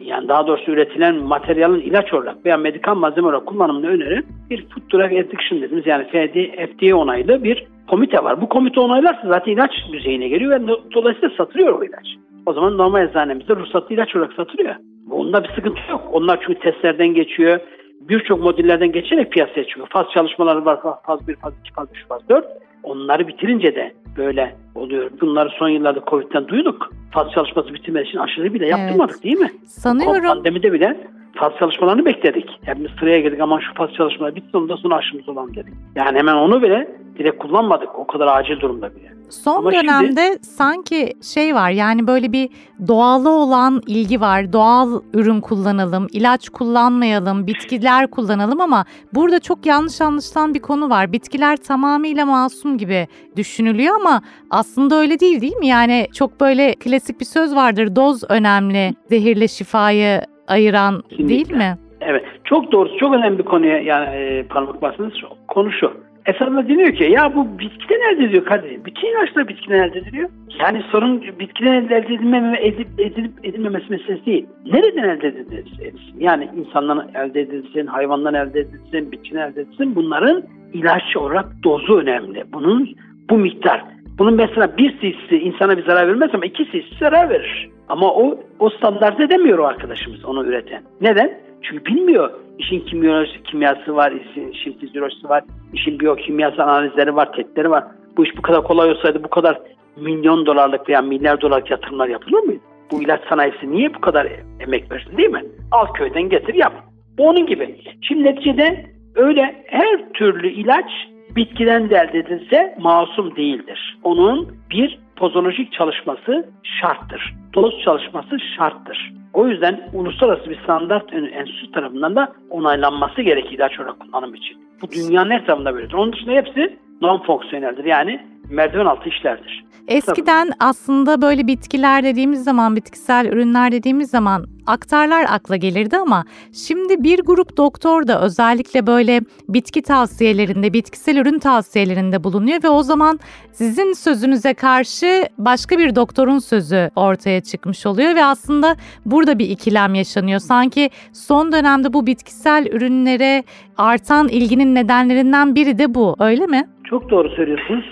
yani 0.00 0.28
daha 0.28 0.46
doğrusu 0.46 0.70
üretilen 0.70 1.16
materyalin 1.16 1.80
ilaç 1.80 2.12
olarak 2.14 2.46
veya 2.46 2.56
medikal 2.56 2.94
malzeme 2.94 3.26
olarak 3.26 3.46
kullanımını 3.46 3.86
öneren 3.86 4.24
bir 4.50 4.66
Food 4.68 4.92
Drug 4.92 5.12
Addiction 5.12 5.62
dediğimiz 5.62 5.86
yani 5.86 6.04
FDA, 6.04 6.96
onaylı 6.96 7.44
bir 7.44 7.66
komite 7.88 8.24
var. 8.24 8.40
Bu 8.40 8.48
komite 8.48 8.80
onaylarsa 8.80 9.28
zaten 9.28 9.52
ilaç 9.52 9.70
düzeyine 9.92 10.28
geliyor 10.28 10.50
ve 10.50 10.64
do- 10.64 10.94
dolayısıyla 10.94 11.30
satılıyor 11.36 11.78
o 11.78 11.84
ilaç. 11.84 12.06
O 12.46 12.52
zaman 12.52 12.78
normal 12.78 13.08
eczanemizde 13.08 13.56
ruhsatlı 13.56 13.94
ilaç 13.94 14.16
olarak 14.16 14.32
satılıyor. 14.32 14.74
Bunda 15.06 15.44
bir 15.44 15.48
sıkıntı 15.48 15.80
yok. 15.90 16.02
Onlar 16.12 16.40
çünkü 16.46 16.60
testlerden 16.60 17.14
geçiyor. 17.14 17.60
Birçok 18.08 18.40
modellerden 18.40 18.92
geçerek 18.92 19.32
piyasaya 19.32 19.66
çıkıyor. 19.66 19.86
Faz 19.90 20.06
çalışmaları 20.14 20.64
var. 20.64 20.80
Faz 21.06 21.28
1, 21.28 21.36
faz 21.36 21.52
2, 21.64 21.72
faz 21.72 21.88
3, 21.94 22.06
faz 22.08 22.28
4. 22.28 22.46
Onları 22.82 23.28
bitirince 23.28 23.74
de 23.74 23.94
böyle 24.16 24.56
oluyor. 24.74 25.10
Bunları 25.20 25.50
son 25.58 25.68
yıllarda 25.68 26.00
Covid'den 26.10 26.48
duyduk. 26.48 26.90
Faz 27.12 27.32
çalışması 27.32 27.74
bitirmesi 27.74 28.08
için 28.08 28.18
aşırı 28.18 28.54
bile 28.54 28.66
yaptırmadık 28.66 29.24
değil 29.24 29.38
mi? 29.38 29.50
Sanıyorum 29.66 30.26
Pandemide 30.26 30.72
bile 30.72 30.96
faz 31.34 31.52
çalışmalarını 31.58 32.04
bekledik. 32.04 32.50
Hepimiz 32.62 32.90
sıraya 33.00 33.20
girdik 33.20 33.40
ama 33.40 33.60
şu 33.60 33.74
faz 33.74 33.90
çalışmaları 33.92 34.34
bitsin 34.36 34.58
ondan 34.58 34.76
sonra 34.76 34.94
aşımız 34.96 35.28
olalım 35.28 35.54
dedik. 35.54 35.74
Yani 35.94 36.18
hemen 36.18 36.34
onu 36.34 36.62
bile 36.62 36.96
direkt 37.18 37.38
kullanmadık. 37.38 37.88
O 37.98 38.06
kadar 38.06 38.26
acil 38.26 38.60
durumda 38.60 38.94
bile. 38.94 39.14
Son 39.30 39.56
Ama 39.56 39.72
şimdi- 39.72 39.84
dönemde 39.86 40.38
sanki 40.42 41.12
şey 41.34 41.54
var 41.54 41.70
yani 41.70 42.06
böyle 42.06 42.32
bir 42.32 42.48
doğalı 42.88 43.30
olan 43.30 43.82
ilgi 43.86 44.20
var. 44.20 44.52
Doğal 44.52 45.00
ürün 45.14 45.40
kullanalım, 45.40 46.06
ilaç 46.12 46.48
kullanmayalım, 46.48 47.46
bitkiler 47.46 48.10
kullanalım 48.10 48.60
ama 48.60 48.84
burada 49.14 49.40
çok 49.40 49.66
yanlış 49.66 50.00
anlaşılan 50.00 50.54
bir 50.54 50.60
konu 50.60 50.90
var. 50.90 51.12
Bitkiler 51.12 51.56
tamamıyla 51.56 52.26
masum 52.26 52.78
gibi 52.78 53.08
düşünülüyor 53.36 53.94
ama 54.00 54.22
aslında 54.50 54.94
öyle 54.96 55.20
değil 55.20 55.40
değil 55.40 55.56
mi? 55.56 55.66
Yani 55.66 56.06
çok 56.14 56.40
böyle 56.40 56.74
klasik 56.74 57.20
bir 57.20 57.24
söz 57.24 57.54
vardır. 57.54 57.96
Doz 57.96 58.22
önemli, 58.28 58.94
zehirle 59.08 59.48
şifayı 59.48 60.20
ayıran 60.48 61.02
değil 61.10 61.28
Kesinlikle. 61.28 61.56
mi? 61.56 61.78
Evet. 62.00 62.24
Çok 62.44 62.72
doğrusu 62.72 62.96
çok 62.98 63.14
önemli 63.14 63.38
bir 63.38 63.44
konuya 63.44 63.78
yani 63.78 64.16
e, 64.16 64.42
parmak 64.42 64.82
bastınız. 64.82 65.12
Konu 65.48 65.72
şu. 65.72 65.92
Esasında 66.26 66.68
deniyor 66.68 66.94
ki 66.94 67.04
ya 67.04 67.34
bu 67.34 67.58
bitkiden 67.58 68.14
elde 68.14 68.24
ediyor 68.24 68.44
kardeşim. 68.44 68.84
Bütün 68.84 69.08
ilaçlar 69.08 69.48
bitkiden 69.48 69.88
elde 69.88 69.98
ediliyor. 69.98 70.28
Yani 70.60 70.82
sorun 70.90 71.22
bitkiden 71.40 71.72
elde 71.72 71.96
edilmeme, 71.96 72.58
edip, 72.60 72.88
edilip 72.98 73.32
edilmemesi 73.42 73.90
meselesi 73.90 74.26
değil. 74.26 74.46
Nereden 74.66 75.08
elde 75.08 75.28
edilsin. 75.28 76.00
Yani 76.18 76.48
insandan 76.56 77.10
elde 77.14 77.40
edilsin, 77.40 77.86
hayvandan 77.86 78.34
elde 78.34 78.60
edilsin, 78.60 79.12
bitkiden 79.12 79.50
elde 79.50 79.60
edilsin. 79.60 79.96
Bunların 79.96 80.42
ilaç 80.72 81.16
olarak 81.16 81.46
dozu 81.64 81.96
önemli. 81.96 82.44
Bunun 82.52 82.88
bu 83.30 83.38
miktar. 83.38 83.84
Bunun 84.18 84.34
mesela 84.34 84.76
bir 84.76 84.98
cc'si 85.00 85.38
insana 85.38 85.78
bir 85.78 85.86
zarar 85.86 86.08
vermez 86.08 86.30
ama 86.34 86.46
iki 86.46 86.64
cc 86.64 86.84
zarar 87.00 87.30
verir. 87.30 87.70
Ama 87.88 88.14
o 88.14 88.38
o 88.58 88.70
standart 88.70 89.20
edemiyor 89.20 89.58
o 89.58 89.64
arkadaşımız 89.64 90.24
onu 90.24 90.46
üreten. 90.46 90.82
Neden? 91.00 91.40
Çünkü 91.62 91.84
bilmiyor. 91.84 92.30
İşin 92.58 92.80
kimyoloji, 92.80 93.42
kimyası 93.42 93.96
var, 93.96 94.12
işin, 94.12 94.48
işin 94.48 94.72
fizyolojisi 94.72 95.28
var, 95.28 95.44
işin 95.72 96.00
biyokimyasal 96.00 96.68
analizleri 96.68 97.16
var, 97.16 97.32
tetleri 97.32 97.70
var. 97.70 97.84
Bu 98.16 98.24
iş 98.24 98.36
bu 98.36 98.42
kadar 98.42 98.64
kolay 98.64 98.90
olsaydı 98.90 99.24
bu 99.24 99.28
kadar 99.28 99.60
milyon 99.96 100.46
dolarlık 100.46 100.88
veya 100.88 101.02
milyar 101.02 101.40
dolarlık 101.40 101.70
yatırımlar 101.70 102.08
yapılır 102.08 102.40
mıydı? 102.40 102.60
Bu 102.92 103.02
ilaç 103.02 103.20
sanayisi 103.28 103.70
niye 103.72 103.94
bu 103.94 104.00
kadar 104.00 104.28
emek 104.60 104.92
versin 104.92 105.16
değil 105.16 105.30
mi? 105.30 105.42
Al 105.72 105.86
köyden 105.94 106.28
getir 106.28 106.54
yap. 106.54 106.72
Bu 107.18 107.28
onun 107.28 107.46
gibi. 107.46 107.76
Şimdi 108.02 108.24
neticede 108.24 108.86
öyle 109.14 109.64
her 109.66 110.12
türlü 110.12 110.48
ilaç 110.48 110.90
bitkiden 111.36 111.90
de 111.90 111.96
elde 111.96 112.18
edilse 112.18 112.76
masum 112.78 113.36
değildir. 113.36 113.98
Onun 114.02 114.56
bir 114.70 114.98
pozolojik 115.16 115.72
çalışması 115.72 116.48
şarttır. 116.80 117.34
Doz 117.54 117.80
çalışması 117.84 118.36
şarttır. 118.56 119.12
O 119.32 119.48
yüzden 119.48 119.90
uluslararası 119.92 120.50
bir 120.50 120.60
standart 120.62 121.12
enstitüsü 121.12 121.72
tarafından 121.72 122.16
da 122.16 122.32
onaylanması 122.50 123.22
gerekir 123.22 123.50
ilaç 123.50 123.80
olarak 123.80 124.00
kullanım 124.00 124.34
için. 124.34 124.56
Bu 124.82 124.90
dünyanın 124.90 125.30
her 125.30 125.46
tarafında 125.46 125.74
böyledir. 125.74 125.94
Onun 125.94 126.12
dışında 126.12 126.32
hepsi 126.32 126.78
non-fonksiyoneldir. 127.02 127.88
Yani 127.88 128.20
merdiven 128.50 128.86
altı 128.86 129.08
işlerdir. 129.08 129.63
Eskiden 129.88 130.50
aslında 130.60 131.22
böyle 131.22 131.46
bitkiler 131.46 132.04
dediğimiz 132.04 132.44
zaman, 132.44 132.76
bitkisel 132.76 133.26
ürünler 133.26 133.72
dediğimiz 133.72 134.10
zaman 134.10 134.44
aktarlar 134.66 135.26
akla 135.30 135.56
gelirdi 135.56 135.96
ama 135.96 136.24
şimdi 136.52 137.02
bir 137.04 137.20
grup 137.24 137.56
doktor 137.56 138.06
da 138.06 138.22
özellikle 138.22 138.86
böyle 138.86 139.20
bitki 139.48 139.82
tavsiyelerinde, 139.82 140.72
bitkisel 140.72 141.16
ürün 141.16 141.38
tavsiyelerinde 141.38 142.24
bulunuyor 142.24 142.62
ve 142.64 142.68
o 142.68 142.82
zaman 142.82 143.18
sizin 143.52 143.92
sözünüze 143.92 144.54
karşı 144.54 145.28
başka 145.38 145.78
bir 145.78 145.94
doktorun 145.94 146.38
sözü 146.38 146.90
ortaya 146.96 147.40
çıkmış 147.40 147.86
oluyor 147.86 148.14
ve 148.14 148.24
aslında 148.24 148.76
burada 149.06 149.38
bir 149.38 149.48
ikilem 149.50 149.94
yaşanıyor. 149.94 150.38
Sanki 150.38 150.90
son 151.12 151.52
dönemde 151.52 151.92
bu 151.92 152.06
bitkisel 152.06 152.66
ürünlere 152.72 153.42
artan 153.76 154.28
ilginin 154.28 154.74
nedenlerinden 154.74 155.54
biri 155.54 155.78
de 155.78 155.94
bu, 155.94 156.16
öyle 156.20 156.46
mi? 156.46 156.68
Çok 156.84 157.10
doğru 157.10 157.28
söylüyorsunuz. 157.28 157.84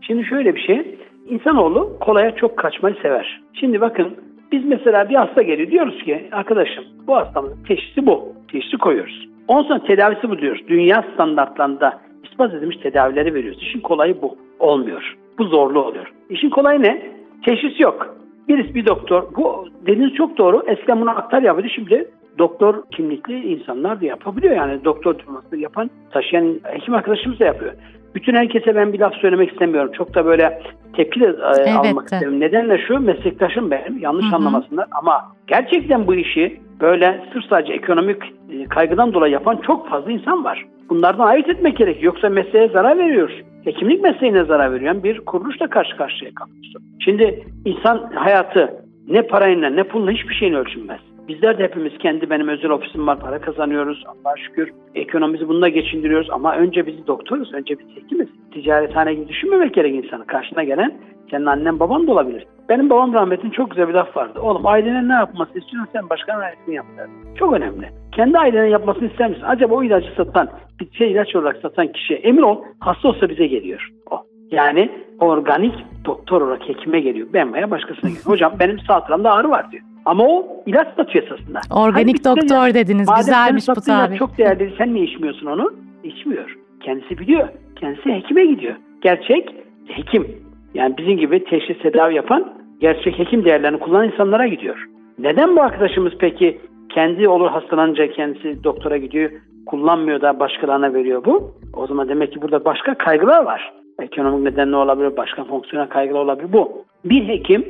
Şimdi 0.00 0.24
şöyle 0.24 0.54
bir 0.54 0.60
şey. 0.60 0.97
İnsanoğlu 1.28 1.98
kolaya 2.00 2.34
çok 2.34 2.56
kaçmayı 2.56 2.96
sever. 3.02 3.40
Şimdi 3.52 3.80
bakın 3.80 4.16
biz 4.52 4.64
mesela 4.64 5.08
bir 5.08 5.14
hasta 5.14 5.42
geliyor 5.42 5.70
diyoruz 5.70 6.02
ki 6.02 6.28
arkadaşım 6.32 6.84
bu 7.06 7.16
hastamızın 7.16 7.64
teşhisi 7.64 8.06
bu. 8.06 8.32
Teşhisi 8.52 8.76
koyuyoruz. 8.78 9.28
Ondan 9.48 9.68
sonra 9.68 9.84
tedavisi 9.84 10.30
bu 10.30 10.38
diyoruz. 10.38 10.62
Dünya 10.68 11.04
standartlarında 11.14 12.00
ispat 12.24 12.54
edilmiş 12.54 12.76
tedavileri 12.76 13.34
veriyoruz. 13.34 13.62
İşin 13.62 13.80
kolayı 13.80 14.22
bu. 14.22 14.36
Olmuyor. 14.58 15.16
Bu 15.38 15.44
zorlu 15.44 15.84
oluyor. 15.84 16.12
İşin 16.30 16.50
kolayı 16.50 16.82
ne? 16.82 17.02
Teşhis 17.46 17.80
yok. 17.80 18.16
Birisi 18.48 18.74
bir 18.74 18.86
doktor. 18.86 19.22
Bu 19.36 19.68
dediğiniz 19.86 20.14
çok 20.14 20.38
doğru. 20.38 20.62
Eskiden 20.66 21.00
bunu 21.00 21.10
aktar 21.10 21.42
yapıyordu. 21.42 21.72
Şimdi 21.74 22.10
doktor 22.38 22.82
kimlikli 22.96 23.52
insanlar 23.52 24.00
da 24.00 24.06
yapabiliyor. 24.06 24.56
Yani 24.56 24.84
doktor 24.84 25.18
diploması 25.18 25.56
yapan, 25.56 25.90
taşıyan 26.10 26.60
hekim 26.62 26.94
arkadaşımız 26.94 27.40
da 27.40 27.44
yapıyor. 27.44 27.72
Bütün 28.14 28.34
herkese 28.34 28.74
ben 28.74 28.92
bir 28.92 28.98
laf 28.98 29.14
söylemek 29.14 29.52
istemiyorum. 29.52 29.92
Çok 29.92 30.14
da 30.14 30.26
böyle 30.26 30.62
tepki 30.96 31.20
de 31.20 31.36
e, 31.66 31.72
almak 31.72 32.04
istemiyorum. 32.04 32.40
Neden 32.40 32.70
de 32.70 32.78
şu 32.88 33.00
meslektaşım 33.00 33.70
benim. 33.70 33.98
Yanlış 33.98 34.26
Hı 34.26 34.30
hı. 34.30 34.36
anlamasınlar 34.36 34.86
ama 34.90 35.24
gerçekten 35.46 36.06
bu 36.06 36.14
işi 36.14 36.60
böyle 36.80 37.24
sırf 37.32 37.44
sadece 37.44 37.72
ekonomik 37.72 38.22
e, 38.22 38.64
kaygıdan 38.64 39.14
dolayı 39.14 39.32
yapan 39.32 39.56
çok 39.66 39.88
fazla 39.88 40.12
insan 40.12 40.44
var. 40.44 40.66
Bunlardan 40.88 41.26
ayırt 41.26 41.48
etmek 41.48 41.76
gerekiyor. 41.76 42.12
Yoksa 42.12 42.28
mesleğe 42.28 42.68
zarar 42.68 42.98
veriyor. 42.98 43.30
Hekimlik 43.64 44.02
mesleğine 44.02 44.44
zarar 44.44 44.72
veriyor. 44.72 45.02
Bir 45.02 45.20
kuruluşla 45.20 45.66
karşı 45.66 45.96
karşıya 45.96 46.30
kalıyorsun. 46.34 46.82
Şimdi 47.04 47.44
insan 47.64 48.10
hayatı 48.14 48.84
ne 49.08 49.22
parayla 49.22 49.70
ne 49.70 49.82
pulla 49.82 50.10
hiçbir 50.10 50.34
şeyin 50.34 50.54
ölçülmez. 50.54 51.00
Bizler 51.28 51.58
de 51.58 51.62
hepimiz 51.62 51.98
kendi 51.98 52.30
benim 52.30 52.48
özel 52.48 52.70
ofisim 52.70 53.06
var 53.06 53.20
para 53.20 53.40
kazanıyoruz 53.40 54.04
Allah'a 54.06 54.36
şükür. 54.36 54.72
Ekonomimizi 54.94 55.48
bununla 55.48 55.68
geçindiriyoruz 55.68 56.30
ama 56.30 56.56
önce 56.56 56.86
biz 56.86 57.06
doktoruz, 57.06 57.54
önce 57.54 57.78
biz 57.78 57.96
hekimiz. 57.96 58.28
Ticarethane 58.52 59.14
gibi 59.14 59.28
düşünmemek 59.28 59.74
gerek 59.74 60.04
insanı. 60.04 60.26
Karşına 60.26 60.62
gelen 60.64 60.98
senin 61.30 61.46
annen 61.46 61.80
baban 61.80 62.06
da 62.06 62.12
olabilir. 62.12 62.46
Benim 62.68 62.90
babam 62.90 63.12
rahmetin 63.12 63.50
çok 63.50 63.70
güzel 63.70 63.88
bir 63.88 63.94
laf 63.94 64.16
vardı. 64.16 64.40
Oğlum 64.40 64.66
ailenin 64.66 65.08
ne 65.08 65.12
yapması 65.12 65.58
istiyorsan 65.58 65.92
sen 65.92 66.10
başkanın 66.10 66.40
ailesini 66.40 66.74
yap 66.74 66.86
derdi. 66.96 67.10
Çok 67.38 67.52
önemli. 67.52 67.88
Kendi 68.12 68.38
ailenin 68.38 68.70
yapmasını 68.70 69.08
ister 69.08 69.30
misin? 69.30 69.44
Acaba 69.46 69.74
o 69.74 69.82
ilacı 69.82 70.08
satan, 70.16 70.48
bir 70.80 70.92
şey 70.92 71.12
ilaç 71.12 71.36
olarak 71.36 71.56
satan 71.62 71.92
kişi 71.92 72.14
emin 72.14 72.42
ol 72.42 72.62
hasta 72.80 73.08
olsa 73.08 73.28
bize 73.28 73.46
geliyor. 73.46 73.88
O. 74.10 74.22
Yani 74.50 74.90
organik 75.20 75.74
doktor 76.04 76.42
olarak 76.42 76.68
hekime 76.68 77.00
geliyor. 77.00 77.28
Ben 77.32 77.54
veya 77.54 77.70
başkasına 77.70 78.10
geliyor. 78.10 78.26
Hocam 78.26 78.52
benim 78.60 78.78
sağ 78.78 79.04
tarafımda 79.04 79.32
ağrı 79.32 79.50
var 79.50 79.70
diyor. 79.72 79.82
Ama 80.04 80.24
o 80.24 80.62
ilaç 80.66 80.88
satıyor 80.96 81.24
esasında. 81.24 81.60
Organik 81.70 82.16
Halbuki 82.24 82.42
doktor 82.42 82.66
ya- 82.66 82.74
dediniz. 82.74 83.08
Güzelmiş 83.16 83.68
bu 83.68 83.80
tabir. 83.80 84.16
Çok 84.18 84.38
değerli. 84.38 84.74
Sen 84.78 84.94
niye 84.94 85.04
içmiyorsun 85.04 85.46
onu? 85.46 85.72
İçmiyor. 86.04 86.56
Kendisi 86.80 87.18
biliyor. 87.18 87.48
Kendisi 87.80 88.12
hekime 88.12 88.44
gidiyor. 88.46 88.74
Gerçek 89.00 89.54
hekim. 89.88 90.26
Yani 90.74 90.94
bizim 90.98 91.18
gibi 91.18 91.44
teşhis 91.44 91.78
tedavi 91.78 92.14
yapan 92.14 92.52
gerçek 92.80 93.18
hekim 93.18 93.44
değerlerini 93.44 93.78
kullanan 93.78 94.06
insanlara 94.06 94.46
gidiyor. 94.46 94.86
Neden 95.18 95.56
bu 95.56 95.62
arkadaşımız 95.62 96.12
peki 96.18 96.60
kendi 96.88 97.28
olur 97.28 97.48
hastalanınca 97.50 98.10
kendisi 98.10 98.64
doktora 98.64 98.96
gidiyor 98.96 99.30
kullanmıyor 99.66 100.20
da 100.20 100.40
başkalarına 100.40 100.94
veriyor 100.94 101.24
bu? 101.24 101.54
O 101.76 101.86
zaman 101.86 102.08
demek 102.08 102.32
ki 102.32 102.42
burada 102.42 102.64
başka 102.64 102.94
kaygılar 102.94 103.42
var. 103.44 103.72
Ekonomik 104.02 104.42
nedenle 104.42 104.76
olabilir, 104.76 105.16
başka 105.16 105.44
fonksiyonel 105.44 105.88
kaygılar 105.88 106.20
olabilir 106.20 106.52
bu. 106.52 106.84
Bir 107.04 107.28
hekim 107.28 107.66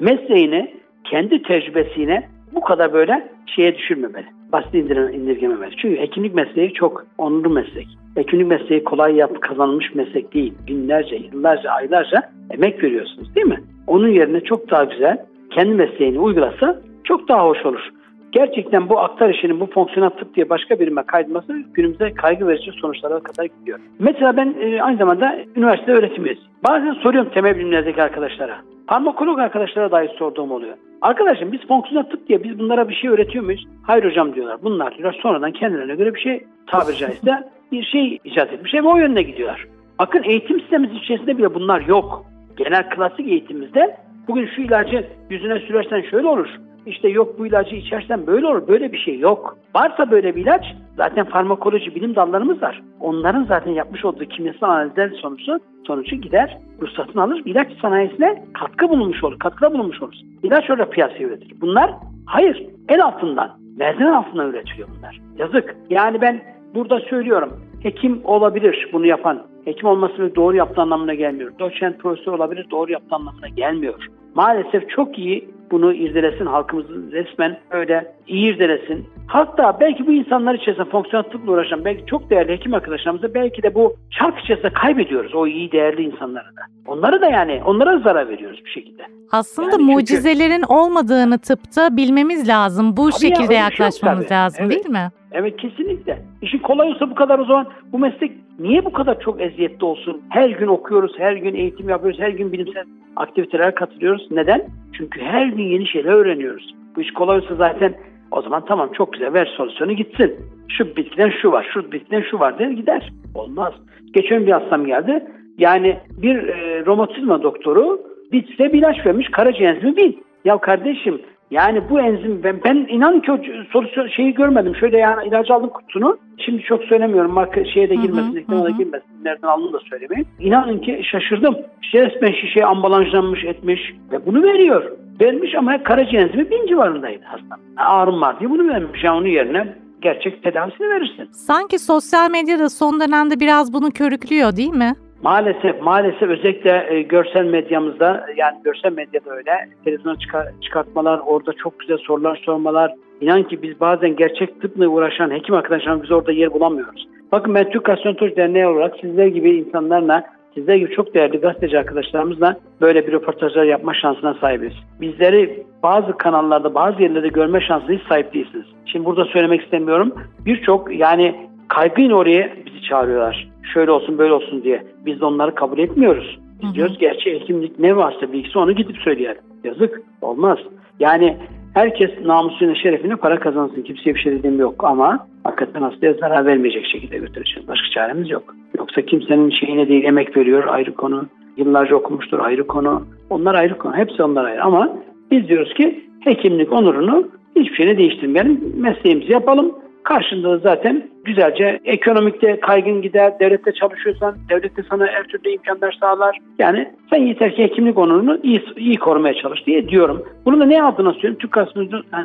mesleğini 0.00 0.74
kendi 1.04 1.42
tecrübesine 1.42 2.28
bu 2.54 2.60
kadar 2.60 2.92
böyle 2.92 3.28
şeye 3.46 3.74
düşürmemeli. 3.78 4.26
Basit 4.52 4.74
indir- 4.74 5.12
indirgememeli. 5.12 5.76
Çünkü 5.76 6.00
hekimlik 6.00 6.34
mesleği 6.34 6.72
çok 6.72 7.06
onurlu 7.18 7.50
meslek. 7.50 7.86
Hekimlik 8.14 8.46
mesleği 8.46 8.84
kolay 8.84 9.16
yap 9.16 9.40
kazanılmış 9.40 9.94
meslek 9.94 10.34
değil. 10.34 10.54
Binlerce, 10.68 11.16
yıllarca, 11.16 11.70
aylarca 11.70 12.22
emek 12.50 12.84
veriyorsunuz 12.84 13.34
değil 13.34 13.46
mi? 13.46 13.60
Onun 13.86 14.08
yerine 14.08 14.40
çok 14.40 14.70
daha 14.70 14.84
güzel 14.84 15.26
kendi 15.50 15.74
mesleğini 15.74 16.18
uygulasa 16.18 16.80
çok 17.04 17.28
daha 17.28 17.46
hoş 17.46 17.66
olur. 17.66 17.88
Gerçekten 18.32 18.88
bu 18.88 18.98
aktar 18.98 19.30
işinin 19.30 19.60
bu 19.60 19.66
fonksiyonel 19.66 20.10
tıp 20.10 20.34
diye 20.34 20.50
başka 20.50 20.80
birime 20.80 21.02
kaydılması 21.02 21.58
günümüzde 21.74 22.14
kaygı 22.14 22.48
verici 22.48 22.72
sonuçlara 22.72 23.20
kadar 23.20 23.44
gidiyor. 23.44 23.78
Mesela 23.98 24.36
ben 24.36 24.54
e, 24.60 24.82
aynı 24.82 24.98
zamanda 24.98 25.36
üniversite 25.56 25.92
öğretim 25.92 26.26
üyesiyim. 26.26 26.50
Bazen 26.68 26.92
soruyorum 26.92 27.30
temel 27.30 27.56
bilimlerdeki 27.56 28.02
arkadaşlara. 28.02 28.56
Farmakolog 28.86 29.38
arkadaşlara 29.38 29.90
dahi 29.90 30.08
sorduğum 30.18 30.50
oluyor. 30.50 30.76
Arkadaşım 31.02 31.52
biz 31.52 31.60
fonksiyonel 31.68 32.10
tıp 32.10 32.28
diye 32.28 32.44
biz 32.44 32.58
bunlara 32.58 32.88
bir 32.88 32.94
şey 32.94 33.10
öğretiyor 33.10 33.44
muyuz? 33.44 33.66
Hayır 33.82 34.04
hocam 34.04 34.34
diyorlar. 34.34 34.58
Bunlar 34.62 34.94
diyorlar 34.94 35.18
sonradan 35.22 35.52
kendilerine 35.52 35.94
göre 35.94 36.14
bir 36.14 36.20
şey 36.20 36.44
tabiri 36.66 36.96
caizse 36.96 37.50
bir 37.72 37.82
şey 37.82 38.18
icat 38.24 38.52
etmişler 38.52 38.84
ve 38.84 38.88
o 38.88 38.96
yönde 38.96 39.22
gidiyorlar. 39.22 39.66
Bakın 39.98 40.22
eğitim 40.22 40.60
sistemimiz 40.60 40.96
içerisinde 40.96 41.38
bile 41.38 41.54
bunlar 41.54 41.80
yok. 41.80 42.24
Genel 42.56 42.90
klasik 42.90 43.28
eğitimimizde 43.28 43.96
bugün 44.28 44.46
şu 44.56 44.62
ilacı 44.62 45.06
yüzüne 45.30 45.58
sürersen 45.58 46.02
şöyle 46.10 46.26
olur. 46.26 46.48
İşte 46.86 47.08
yok 47.08 47.38
bu 47.38 47.46
ilacı 47.46 47.76
içersen 47.76 48.26
böyle 48.26 48.46
olur. 48.46 48.68
Böyle 48.68 48.92
bir 48.92 48.98
şey 48.98 49.18
yok. 49.18 49.56
Varsa 49.74 50.10
böyle 50.10 50.36
bir 50.36 50.42
ilaç 50.42 50.64
zaten 50.96 51.24
farmakoloji 51.24 51.94
bilim 51.94 52.16
dallarımız 52.16 52.62
var. 52.62 52.82
Onların 53.00 53.44
zaten 53.44 53.72
yapmış 53.72 54.04
olduğu 54.04 54.24
kimyasal 54.24 54.68
analizler 54.68 55.10
sonucu 55.10 55.60
sonucu 55.86 56.16
gider 56.16 56.58
ruhsatını 56.82 57.22
alır. 57.22 57.42
ilaç 57.44 57.68
sanayisine 57.82 58.44
katkı 58.54 58.88
bulunmuş 58.88 59.24
olur. 59.24 59.38
Katkıda 59.38 59.72
bulunmuş 59.72 60.02
olur. 60.02 60.14
İlaç 60.42 60.70
orada 60.70 60.90
piyasaya 60.90 61.28
üretilir. 61.28 61.60
Bunlar 61.60 61.90
hayır 62.26 62.66
el 62.88 63.04
altından 63.04 63.60
Merdiven 63.76 64.12
altında 64.12 64.44
üretiliyor 64.44 64.88
bunlar. 64.98 65.20
Yazık. 65.38 65.76
Yani 65.90 66.20
ben 66.20 66.40
burada 66.74 67.00
söylüyorum. 67.00 67.60
Hekim 67.82 68.20
olabilir 68.24 68.88
bunu 68.92 69.06
yapan. 69.06 69.42
Hekim 69.64 69.88
olması 69.88 70.34
doğru 70.34 70.56
yaptığı 70.56 70.80
anlamına 70.80 71.14
gelmiyor. 71.14 71.52
Doçent 71.58 71.98
profesör 71.98 72.32
olabilir 72.32 72.66
doğru 72.70 72.92
yaptığı 72.92 73.14
anlamına 73.14 73.48
gelmiyor. 73.48 74.06
Maalesef 74.34 74.88
çok 74.88 75.18
iyi 75.18 75.48
bunu 75.70 75.92
irdelesin 75.94 76.46
halkımızın 76.46 77.10
resmen 77.12 77.58
öyle 77.70 78.14
iyi 78.28 78.54
irdelesin. 78.54 79.06
Hatta 79.26 79.76
belki 79.80 80.06
bu 80.06 80.12
insanlar 80.12 80.54
içerisinde 80.54 80.90
fonksiyonel 80.90 81.30
tıpla 81.30 81.52
uğraşan 81.52 81.84
belki 81.84 82.06
çok 82.06 82.30
değerli 82.30 82.52
hekim 82.52 82.74
arkadaşlarımızı 82.74 83.34
belki 83.34 83.62
de 83.62 83.74
bu 83.74 83.96
çark 84.18 84.38
içerisinde 84.38 84.72
kaybediyoruz 84.72 85.34
o 85.34 85.46
iyi 85.46 85.72
değerli 85.72 86.02
insanları 86.02 86.44
da. 86.56 86.60
Onları 86.86 87.20
da 87.20 87.26
yani 87.26 87.62
onlara 87.66 87.98
zarar 87.98 88.28
veriyoruz 88.28 88.60
bir 88.64 88.70
şekilde. 88.70 89.02
Aslında 89.32 89.70
Yani 89.70 89.78
çünkü- 89.80 89.92
mucizelerin 89.92 90.62
olmadığını 90.68 91.38
tıpta 91.38 91.96
bilmemiz 91.96 92.48
lazım. 92.48 92.96
Bu 92.96 93.10
Tabii 93.10 93.24
ya, 93.24 93.28
şekilde 93.28 93.48
bir 93.48 93.54
şey 93.54 93.62
yaklaşmamız 93.62 94.24
tabii. 94.24 94.34
lazım 94.34 94.64
Evet. 94.64 94.72
değil 94.74 94.88
mi? 94.90 95.10
Evet 95.32 95.56
kesinlikle. 95.56 96.18
İşin 96.42 96.58
kolay 96.58 96.88
olsa 96.88 97.10
bu 97.10 97.14
kadar 97.14 97.38
o 97.38 97.44
zaman 97.44 97.66
bu 97.92 97.98
meslek 97.98 98.32
niye 98.58 98.84
bu 98.84 98.92
kadar 98.92 99.20
çok 99.20 99.40
eziyetli 99.40 99.84
olsun? 99.84 100.22
Her 100.28 100.50
gün 100.50 100.66
okuyoruz, 100.66 101.12
her 101.18 101.32
gün 101.32 101.54
eğitim 101.54 101.88
yapıyoruz, 101.88 102.20
her 102.20 102.30
gün 102.30 102.52
bilimsel 102.52 102.84
aktivitelere 103.16 103.74
katılıyoruz. 103.74 104.30
Neden? 104.30 104.62
Çünkü 104.92 105.20
her 105.20 105.46
gün 105.46 105.64
yeni 105.64 105.88
şeyler 105.88 106.12
öğreniyoruz. 106.12 106.74
Bu 106.96 107.00
iş 107.00 107.10
kolay 107.12 107.38
olsa 107.38 107.54
zaten 107.54 107.94
o 108.30 108.42
zaman 108.42 108.64
tamam 108.64 108.90
çok 108.92 109.12
güzel 109.12 109.32
ver 109.32 109.54
solüsyonu 109.56 109.92
gitsin. 109.92 110.36
Şu 110.68 110.96
bitkiden 110.96 111.32
şu 111.42 111.52
var, 111.52 111.70
şu 111.74 111.92
bitkiden 111.92 112.24
şu 112.30 112.38
var 112.38 112.58
der 112.58 112.70
gider. 112.70 113.12
Olmaz. 113.34 113.72
Geçen 114.14 114.46
bir 114.46 114.52
hastam 114.52 114.86
geldi. 114.86 115.24
Yani 115.58 115.98
bir 116.22 116.36
e, 116.36 116.86
romatizma 116.86 117.42
doktoru 117.42 118.00
bir 118.32 118.46
size 118.46 118.72
bir 118.72 118.78
ilaç 118.78 119.06
vermiş 119.06 119.28
karaciğer 119.28 119.74
enzimi 119.74 119.96
bil. 119.96 120.12
Ya 120.44 120.58
kardeşim 120.58 121.20
yani 121.50 121.90
bu 121.90 122.00
enzim 122.00 122.42
ben, 122.44 122.60
ben 122.64 122.74
inan 122.74 123.20
ki 123.20 123.32
o 123.32 123.38
solüsyon 123.72 124.08
şeyi 124.08 124.34
görmedim. 124.34 124.76
Şöyle 124.76 124.98
yani 124.98 125.28
ilacı 125.28 125.54
aldım 125.54 125.68
kutusunu. 125.68 126.18
Şimdi 126.38 126.62
çok 126.62 126.82
söylemiyorum 126.84 127.32
marka 127.32 127.64
şeye 127.64 127.90
de 127.90 127.94
girmesin, 127.94 128.36
reklama 128.36 128.64
da 128.64 128.70
girmesin. 128.70 129.24
Nereden 129.24 129.48
aldığını 129.48 129.72
da 129.72 129.78
söylemeyeyim. 129.90 130.28
İnanın 130.38 130.78
ki 130.78 131.00
şaşırdım. 131.10 131.56
İşte 131.82 132.06
resmen 132.06 132.32
şişeye 132.32 132.66
ambalajlanmış 132.66 133.44
etmiş 133.44 133.80
ve 134.12 134.26
bunu 134.26 134.42
veriyor. 134.42 134.92
Vermiş 135.20 135.54
ama 135.54 135.82
karaciğer 135.82 136.22
enzimi 136.22 136.50
bin 136.50 136.66
civarındaydı 136.66 137.24
hastam. 137.24 137.60
Ağrım 137.76 138.20
var 138.20 138.40
diye 138.40 138.50
bunu 138.50 138.68
vermiş. 138.68 139.04
Yani 139.04 139.18
onun 139.18 139.28
yerine 139.28 139.74
gerçek 140.02 140.42
tedavisini 140.42 140.88
verirsin. 140.88 141.28
Sanki 141.32 141.78
sosyal 141.78 142.30
medyada 142.30 142.68
son 142.68 143.00
dönemde 143.00 143.40
biraz 143.40 143.72
bunu 143.72 143.90
körüklüyor 143.90 144.56
değil 144.56 144.74
mi? 144.74 144.92
Maalesef 145.22 145.82
maalesef 145.82 146.22
özellikle 146.22 146.86
e, 146.90 147.02
görsel 147.02 147.44
medyamızda 147.44 148.26
yani 148.36 148.56
görsel 148.64 148.92
medyada 148.92 149.30
öyle 149.30 149.50
televizyona 149.84 150.16
çıkar- 150.16 150.60
çıkartmalar 150.60 151.20
orada 151.26 151.52
çok 151.52 151.80
güzel 151.80 151.98
sorular 151.98 152.36
sormalar 152.44 152.94
İnan 153.20 153.42
ki 153.42 153.62
biz 153.62 153.80
bazen 153.80 154.16
gerçek 154.16 154.60
tıpla 154.60 154.88
uğraşan 154.88 155.30
hekim 155.30 155.54
arkadaşlarımız 155.54 156.02
biz 156.02 156.10
orada 156.12 156.32
yer 156.32 156.52
bulamıyoruz. 156.52 157.08
Bakın 157.32 157.54
ben 157.54 157.70
Türk 157.70 157.84
Gastroenteroloji 157.84 158.36
Derneği 158.36 158.66
olarak 158.66 158.96
sizler 159.00 159.26
gibi 159.26 159.50
insanlarla 159.50 160.24
sizler 160.54 160.76
gibi 160.76 160.94
çok 160.94 161.14
değerli 161.14 161.40
gazeteci 161.40 161.78
arkadaşlarımızla 161.78 162.56
böyle 162.80 163.06
bir 163.06 163.12
röportajlar 163.12 163.64
yapma 163.64 163.94
şansına 163.94 164.34
sahibiz. 164.34 164.72
Bizleri 165.00 165.62
bazı 165.82 166.12
kanallarda 166.16 166.74
bazı 166.74 167.02
yerlerde 167.02 167.28
görme 167.28 167.60
şansına 167.60 167.90
hiç 167.90 168.02
sahip 168.08 168.34
değilsiniz. 168.34 168.66
Şimdi 168.86 169.04
burada 169.04 169.24
söylemek 169.24 169.62
istemiyorum. 169.62 170.14
Birçok 170.46 170.94
yani 170.94 171.49
kaygıyla 171.70 172.16
oraya 172.16 172.52
bizi 172.66 172.82
çağırıyorlar. 172.82 173.48
Şöyle 173.74 173.90
olsun 173.90 174.18
böyle 174.18 174.32
olsun 174.32 174.62
diye. 174.62 174.82
Biz 175.06 175.20
de 175.20 175.24
onları 175.24 175.54
kabul 175.54 175.78
etmiyoruz. 175.78 176.38
Biz 176.62 176.68
Hı 176.68 176.70
hı. 176.72 176.74
diyoruz 176.74 176.98
gerçek 176.98 177.40
hekimlik 177.40 177.78
ne 177.78 177.96
varsa 177.96 178.32
bilgisi 178.32 178.58
onu 178.58 178.72
gidip 178.72 178.96
söyleyelim. 178.96 179.42
Yazık. 179.64 180.02
Olmaz. 180.22 180.58
Yani 181.00 181.36
herkes 181.74 182.10
namusuyla 182.24 182.74
şerefine 182.74 183.16
para 183.16 183.40
kazansın. 183.40 183.82
Kimseye 183.82 184.14
bir 184.14 184.20
şey 184.20 184.32
dediğim 184.32 184.60
yok 184.60 184.84
ama 184.84 185.26
hakikaten 185.44 185.82
hastaya 185.82 186.12
zarar 186.12 186.46
vermeyecek 186.46 186.86
şekilde 186.86 187.18
götüreceğiz. 187.18 187.68
Başka 187.68 187.90
çaremiz 187.94 188.30
yok. 188.30 188.54
Yoksa 188.78 189.02
kimsenin 189.02 189.50
şeyine 189.50 189.88
değil 189.88 190.04
emek 190.04 190.36
veriyor 190.36 190.64
ayrı 190.66 190.94
konu. 190.94 191.26
Yıllarca 191.56 191.96
okumuştur 191.96 192.38
ayrı 192.38 192.66
konu. 192.66 193.02
Onlar 193.30 193.54
ayrı 193.54 193.78
konu. 193.78 193.96
Hepsi 193.96 194.22
onlar 194.22 194.44
ayrı 194.44 194.64
ama 194.64 194.96
biz 195.30 195.48
diyoruz 195.48 195.74
ki 195.74 196.04
hekimlik 196.20 196.72
onurunu 196.72 197.28
hiçbir 197.56 197.76
şeyine 197.76 197.98
değiştirmeyelim. 197.98 198.60
Mesleğimizi 198.76 199.32
yapalım. 199.32 199.72
Karşında 200.02 200.50
da 200.50 200.58
zaten 200.58 201.09
güzelce 201.30 201.80
ekonomikte 201.84 202.60
kaygın 202.60 203.02
gider, 203.02 203.40
devlette 203.40 203.72
çalışıyorsan 203.72 204.36
devlet 204.50 204.76
de 204.76 204.82
sana 204.90 205.06
her 205.06 205.24
türlü 205.24 205.50
imkanlar 205.50 205.96
sağlar. 206.00 206.38
Yani 206.58 206.92
sen 207.10 207.18
yeter 207.18 207.56
ki 207.56 207.62
hekimlik 207.62 207.98
onurunu 207.98 208.40
iyi, 208.42 208.64
iyi 208.76 208.96
korumaya 208.96 209.34
çalış 209.34 209.66
diye 209.66 209.88
diyorum. 209.88 210.24
Bunu 210.44 210.60
da 210.60 210.64
ne 210.64 210.82
adına 210.82 211.12
söylüyorum? 211.12 211.38
Türk 211.38 211.52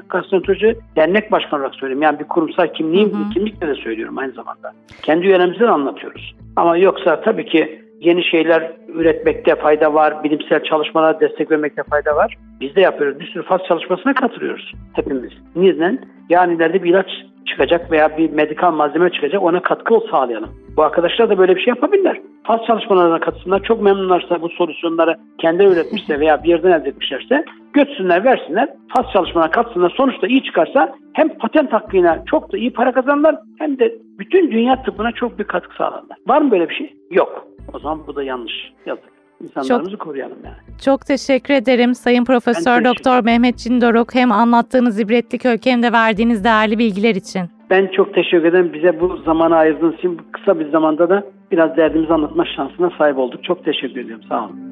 Gastroenteroloji 0.09 0.75
Dernek 0.95 1.31
Başkanı 1.31 1.59
olarak 1.59 1.75
söylüyorum. 1.75 2.03
Yani 2.03 2.19
bir 2.19 2.23
kurumsal 2.23 2.67
kimliğim, 2.67 3.09
Hı 3.09 3.17
hı. 3.17 3.29
kimlikle 3.29 3.67
de 3.67 3.75
söylüyorum 3.75 4.17
aynı 4.17 4.31
zamanda. 4.31 4.71
Kendi 5.01 5.29
de 5.59 5.67
anlatıyoruz. 5.69 6.35
Ama 6.55 6.77
yoksa 6.77 7.21
tabii 7.21 7.45
ki 7.45 7.81
yeni 7.99 8.23
şeyler 8.23 8.71
üretmekte 8.87 9.55
fayda 9.55 9.93
var, 9.93 10.23
bilimsel 10.23 10.63
çalışmalara 10.63 11.19
destek 11.19 11.51
vermekte 11.51 11.83
fayda 11.83 12.15
var. 12.15 12.37
Biz 12.61 12.75
de 12.75 12.81
yapıyoruz. 12.81 13.19
Bir 13.19 13.25
sürü 13.25 13.43
faz 13.43 13.61
çalışmasına 13.67 14.13
katılıyoruz 14.13 14.73
hepimiz. 14.93 15.31
Neden? 15.55 15.99
Yani 16.29 16.55
ileride 16.55 16.83
bir 16.83 16.89
ilaç 16.89 17.09
çıkacak 17.55 17.91
veya 17.91 18.17
bir 18.17 18.29
medikal 18.29 18.71
malzeme 18.71 19.09
çıkacak 19.09 19.43
ona 19.43 19.61
katkı 19.61 19.99
sağlayalım. 20.11 20.49
Bu 20.77 20.83
arkadaşlar 20.83 21.29
da 21.29 21.37
böyle 21.37 21.55
bir 21.55 21.61
şey 21.61 21.71
yapabilirler. 21.71 22.21
Faz 22.43 22.59
çalışmalarına 22.67 23.19
katılsınlar. 23.19 23.63
Çok 23.63 23.81
memnunlarsa 23.81 24.41
bu 24.41 24.49
solüsyonları 24.49 25.15
kendileri 25.37 25.73
üretmişse 25.73 26.19
veya 26.19 26.43
bir 26.43 26.49
yerden 26.49 26.71
elde 26.71 26.89
etmişlerse 26.89 27.45
götürsünler 27.73 28.23
versinler. 28.23 28.69
Faz 28.95 29.05
çalışmalarına 29.13 29.51
katsınlar. 29.51 29.93
Sonuçta 29.97 30.27
iyi 30.27 30.43
çıkarsa 30.43 30.95
hem 31.13 31.37
patent 31.37 31.73
hakkıyla 31.73 32.23
çok 32.25 32.53
da 32.53 32.57
iyi 32.57 32.73
para 32.73 32.91
kazanırlar 32.91 33.35
hem 33.59 33.79
de 33.79 33.95
bütün 34.19 34.51
dünya 34.51 34.83
tıbbına 34.83 35.11
çok 35.11 35.39
bir 35.39 35.43
katkı 35.43 35.75
sağlarlar. 35.75 36.17
Var 36.27 36.41
mı 36.41 36.51
böyle 36.51 36.69
bir 36.69 36.75
şey? 36.75 36.93
Yok. 37.11 37.47
O 37.73 37.79
zaman 37.79 38.07
bu 38.07 38.15
da 38.15 38.23
yanlış. 38.23 38.73
Yazık. 38.85 39.14
İnsanlarımızı 39.43 39.97
koruyalım 39.97 40.37
yani. 40.45 40.55
Çok 40.85 41.05
teşekkür 41.05 41.53
ederim 41.53 41.95
Sayın 41.95 42.25
Profesör 42.25 42.83
Doktor 42.85 43.23
Mehmet 43.23 43.57
Cindoruk 43.57 44.15
hem 44.15 44.31
anlattığınız 44.31 44.99
ibretlik 44.99 45.45
öykü 45.45 45.69
hem 45.69 45.83
de 45.83 45.91
verdiğiniz 45.91 46.43
değerli 46.43 46.79
bilgiler 46.79 47.15
için. 47.15 47.41
Ben 47.69 47.87
çok 47.87 48.13
teşekkür 48.13 48.45
ederim. 48.45 48.73
Bize 48.73 48.99
bu 48.99 49.17
zamanı 49.17 49.55
ayırdığınız 49.55 49.95
için 49.95 50.21
kısa 50.31 50.59
bir 50.59 50.69
zamanda 50.71 51.09
da 51.09 51.23
biraz 51.51 51.77
derdimizi 51.77 52.13
anlatma 52.13 52.45
şansına 52.55 52.91
sahip 52.97 53.17
olduk. 53.17 53.43
Çok 53.43 53.65
teşekkür 53.65 53.99
ediyorum. 53.99 54.25
Sağ 54.29 54.45
olun. 54.45 54.64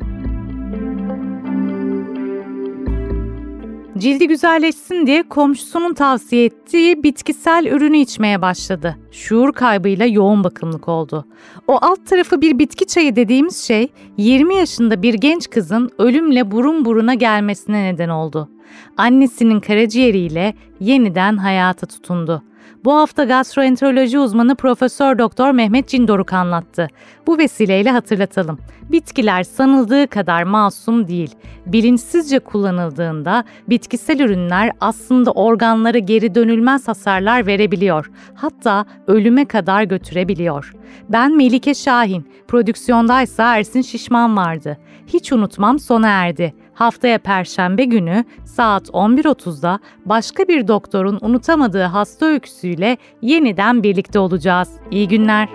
Cildi 3.98 4.28
güzelleşsin 4.28 5.08
diye 5.08 5.24
komşusunun 5.24 5.94
tavsiye 5.94 6.46
ettiği 6.46 7.04
bitkisel 7.04 7.66
ürünü 7.66 7.98
içmeye 7.98 8.42
başladı. 8.42 8.98
Şuur 9.12 9.54
kaybıyla 9.54 10.06
yoğun 10.06 10.44
bakımlık 10.44 10.88
oldu. 10.88 11.26
O 11.68 11.78
alt 11.82 12.08
tarafı 12.08 12.42
bir 12.42 12.60
bitki 12.60 12.86
çayı 12.86 13.16
dediğimiz 13.16 13.58
şey 13.58 13.88
20 14.18 14.56
yaşında 14.56 15.02
bir 15.02 15.14
genç 15.14 15.50
kızın 15.50 15.90
ölümle 15.98 16.52
burun 16.52 16.86
buruna 16.86 17.14
gelmesine 17.14 17.94
neden 17.94 18.10
oldu. 18.10 18.50
Annesinin 18.98 19.60
karaciğeriyle 19.60 20.54
yeniden 20.80 21.38
hayata 21.38 21.88
tutundu. 21.88 22.44
Bu 22.86 22.94
hafta 22.94 23.24
gastroenteroloji 23.24 24.20
uzmanı 24.20 24.56
Profesör 24.56 25.18
Doktor 25.18 25.52
Mehmet 25.52 25.88
Cindoruk 25.88 26.34
anlattı. 26.34 26.88
Bu 27.28 27.38
vesileyle 27.38 27.92
hatırlatalım. 27.92 28.60
Bitkiler 28.92 29.44
sanıldığı 29.44 30.08
kadar 30.08 30.44
masum 30.44 31.08
değil. 31.08 31.36
Bilinçsizce 31.66 32.40
kullanıldığında 32.40 33.44
bitkisel 33.70 34.20
ürünler 34.20 34.72
aslında 34.82 35.32
organlara 35.32 35.98
geri 35.98 36.36
dönülmez 36.36 36.88
hasarlar 36.88 37.48
verebiliyor. 37.48 38.12
Hatta 38.34 38.86
ölüme 39.08 39.46
kadar 39.46 39.84
götürebiliyor. 39.84 40.74
Ben 41.10 41.38
Melike 41.38 41.74
Şahin, 41.74 42.28
prodüksiyondaysa 42.48 43.58
Ersin 43.58 43.82
Şişman 43.82 44.38
vardı. 44.38 44.78
Hiç 45.08 45.32
unutmam 45.32 45.80
sona 45.80 46.08
erdi. 46.08 46.54
Haftaya 46.74 47.18
Perşembe 47.18 47.86
günü 47.86 48.26
saat 48.46 48.90
11.30'da 48.90 49.80
başka 50.06 50.48
bir 50.48 50.68
doktorun 50.68 51.18
unutamadığı 51.22 51.84
hasta 51.84 52.26
öyküsüyle 52.26 52.98
yeniden 53.22 53.84
birlikte 53.84 54.20
olacağız. 54.20 54.70
İyi 54.92 55.08
günler. 55.08 55.50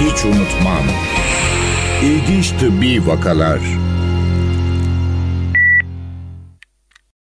Hiç 0.00 0.24
unutmam. 0.24 0.84
İlginç 2.02 2.50
tıbbi 2.50 3.06
vakalar 3.06 3.60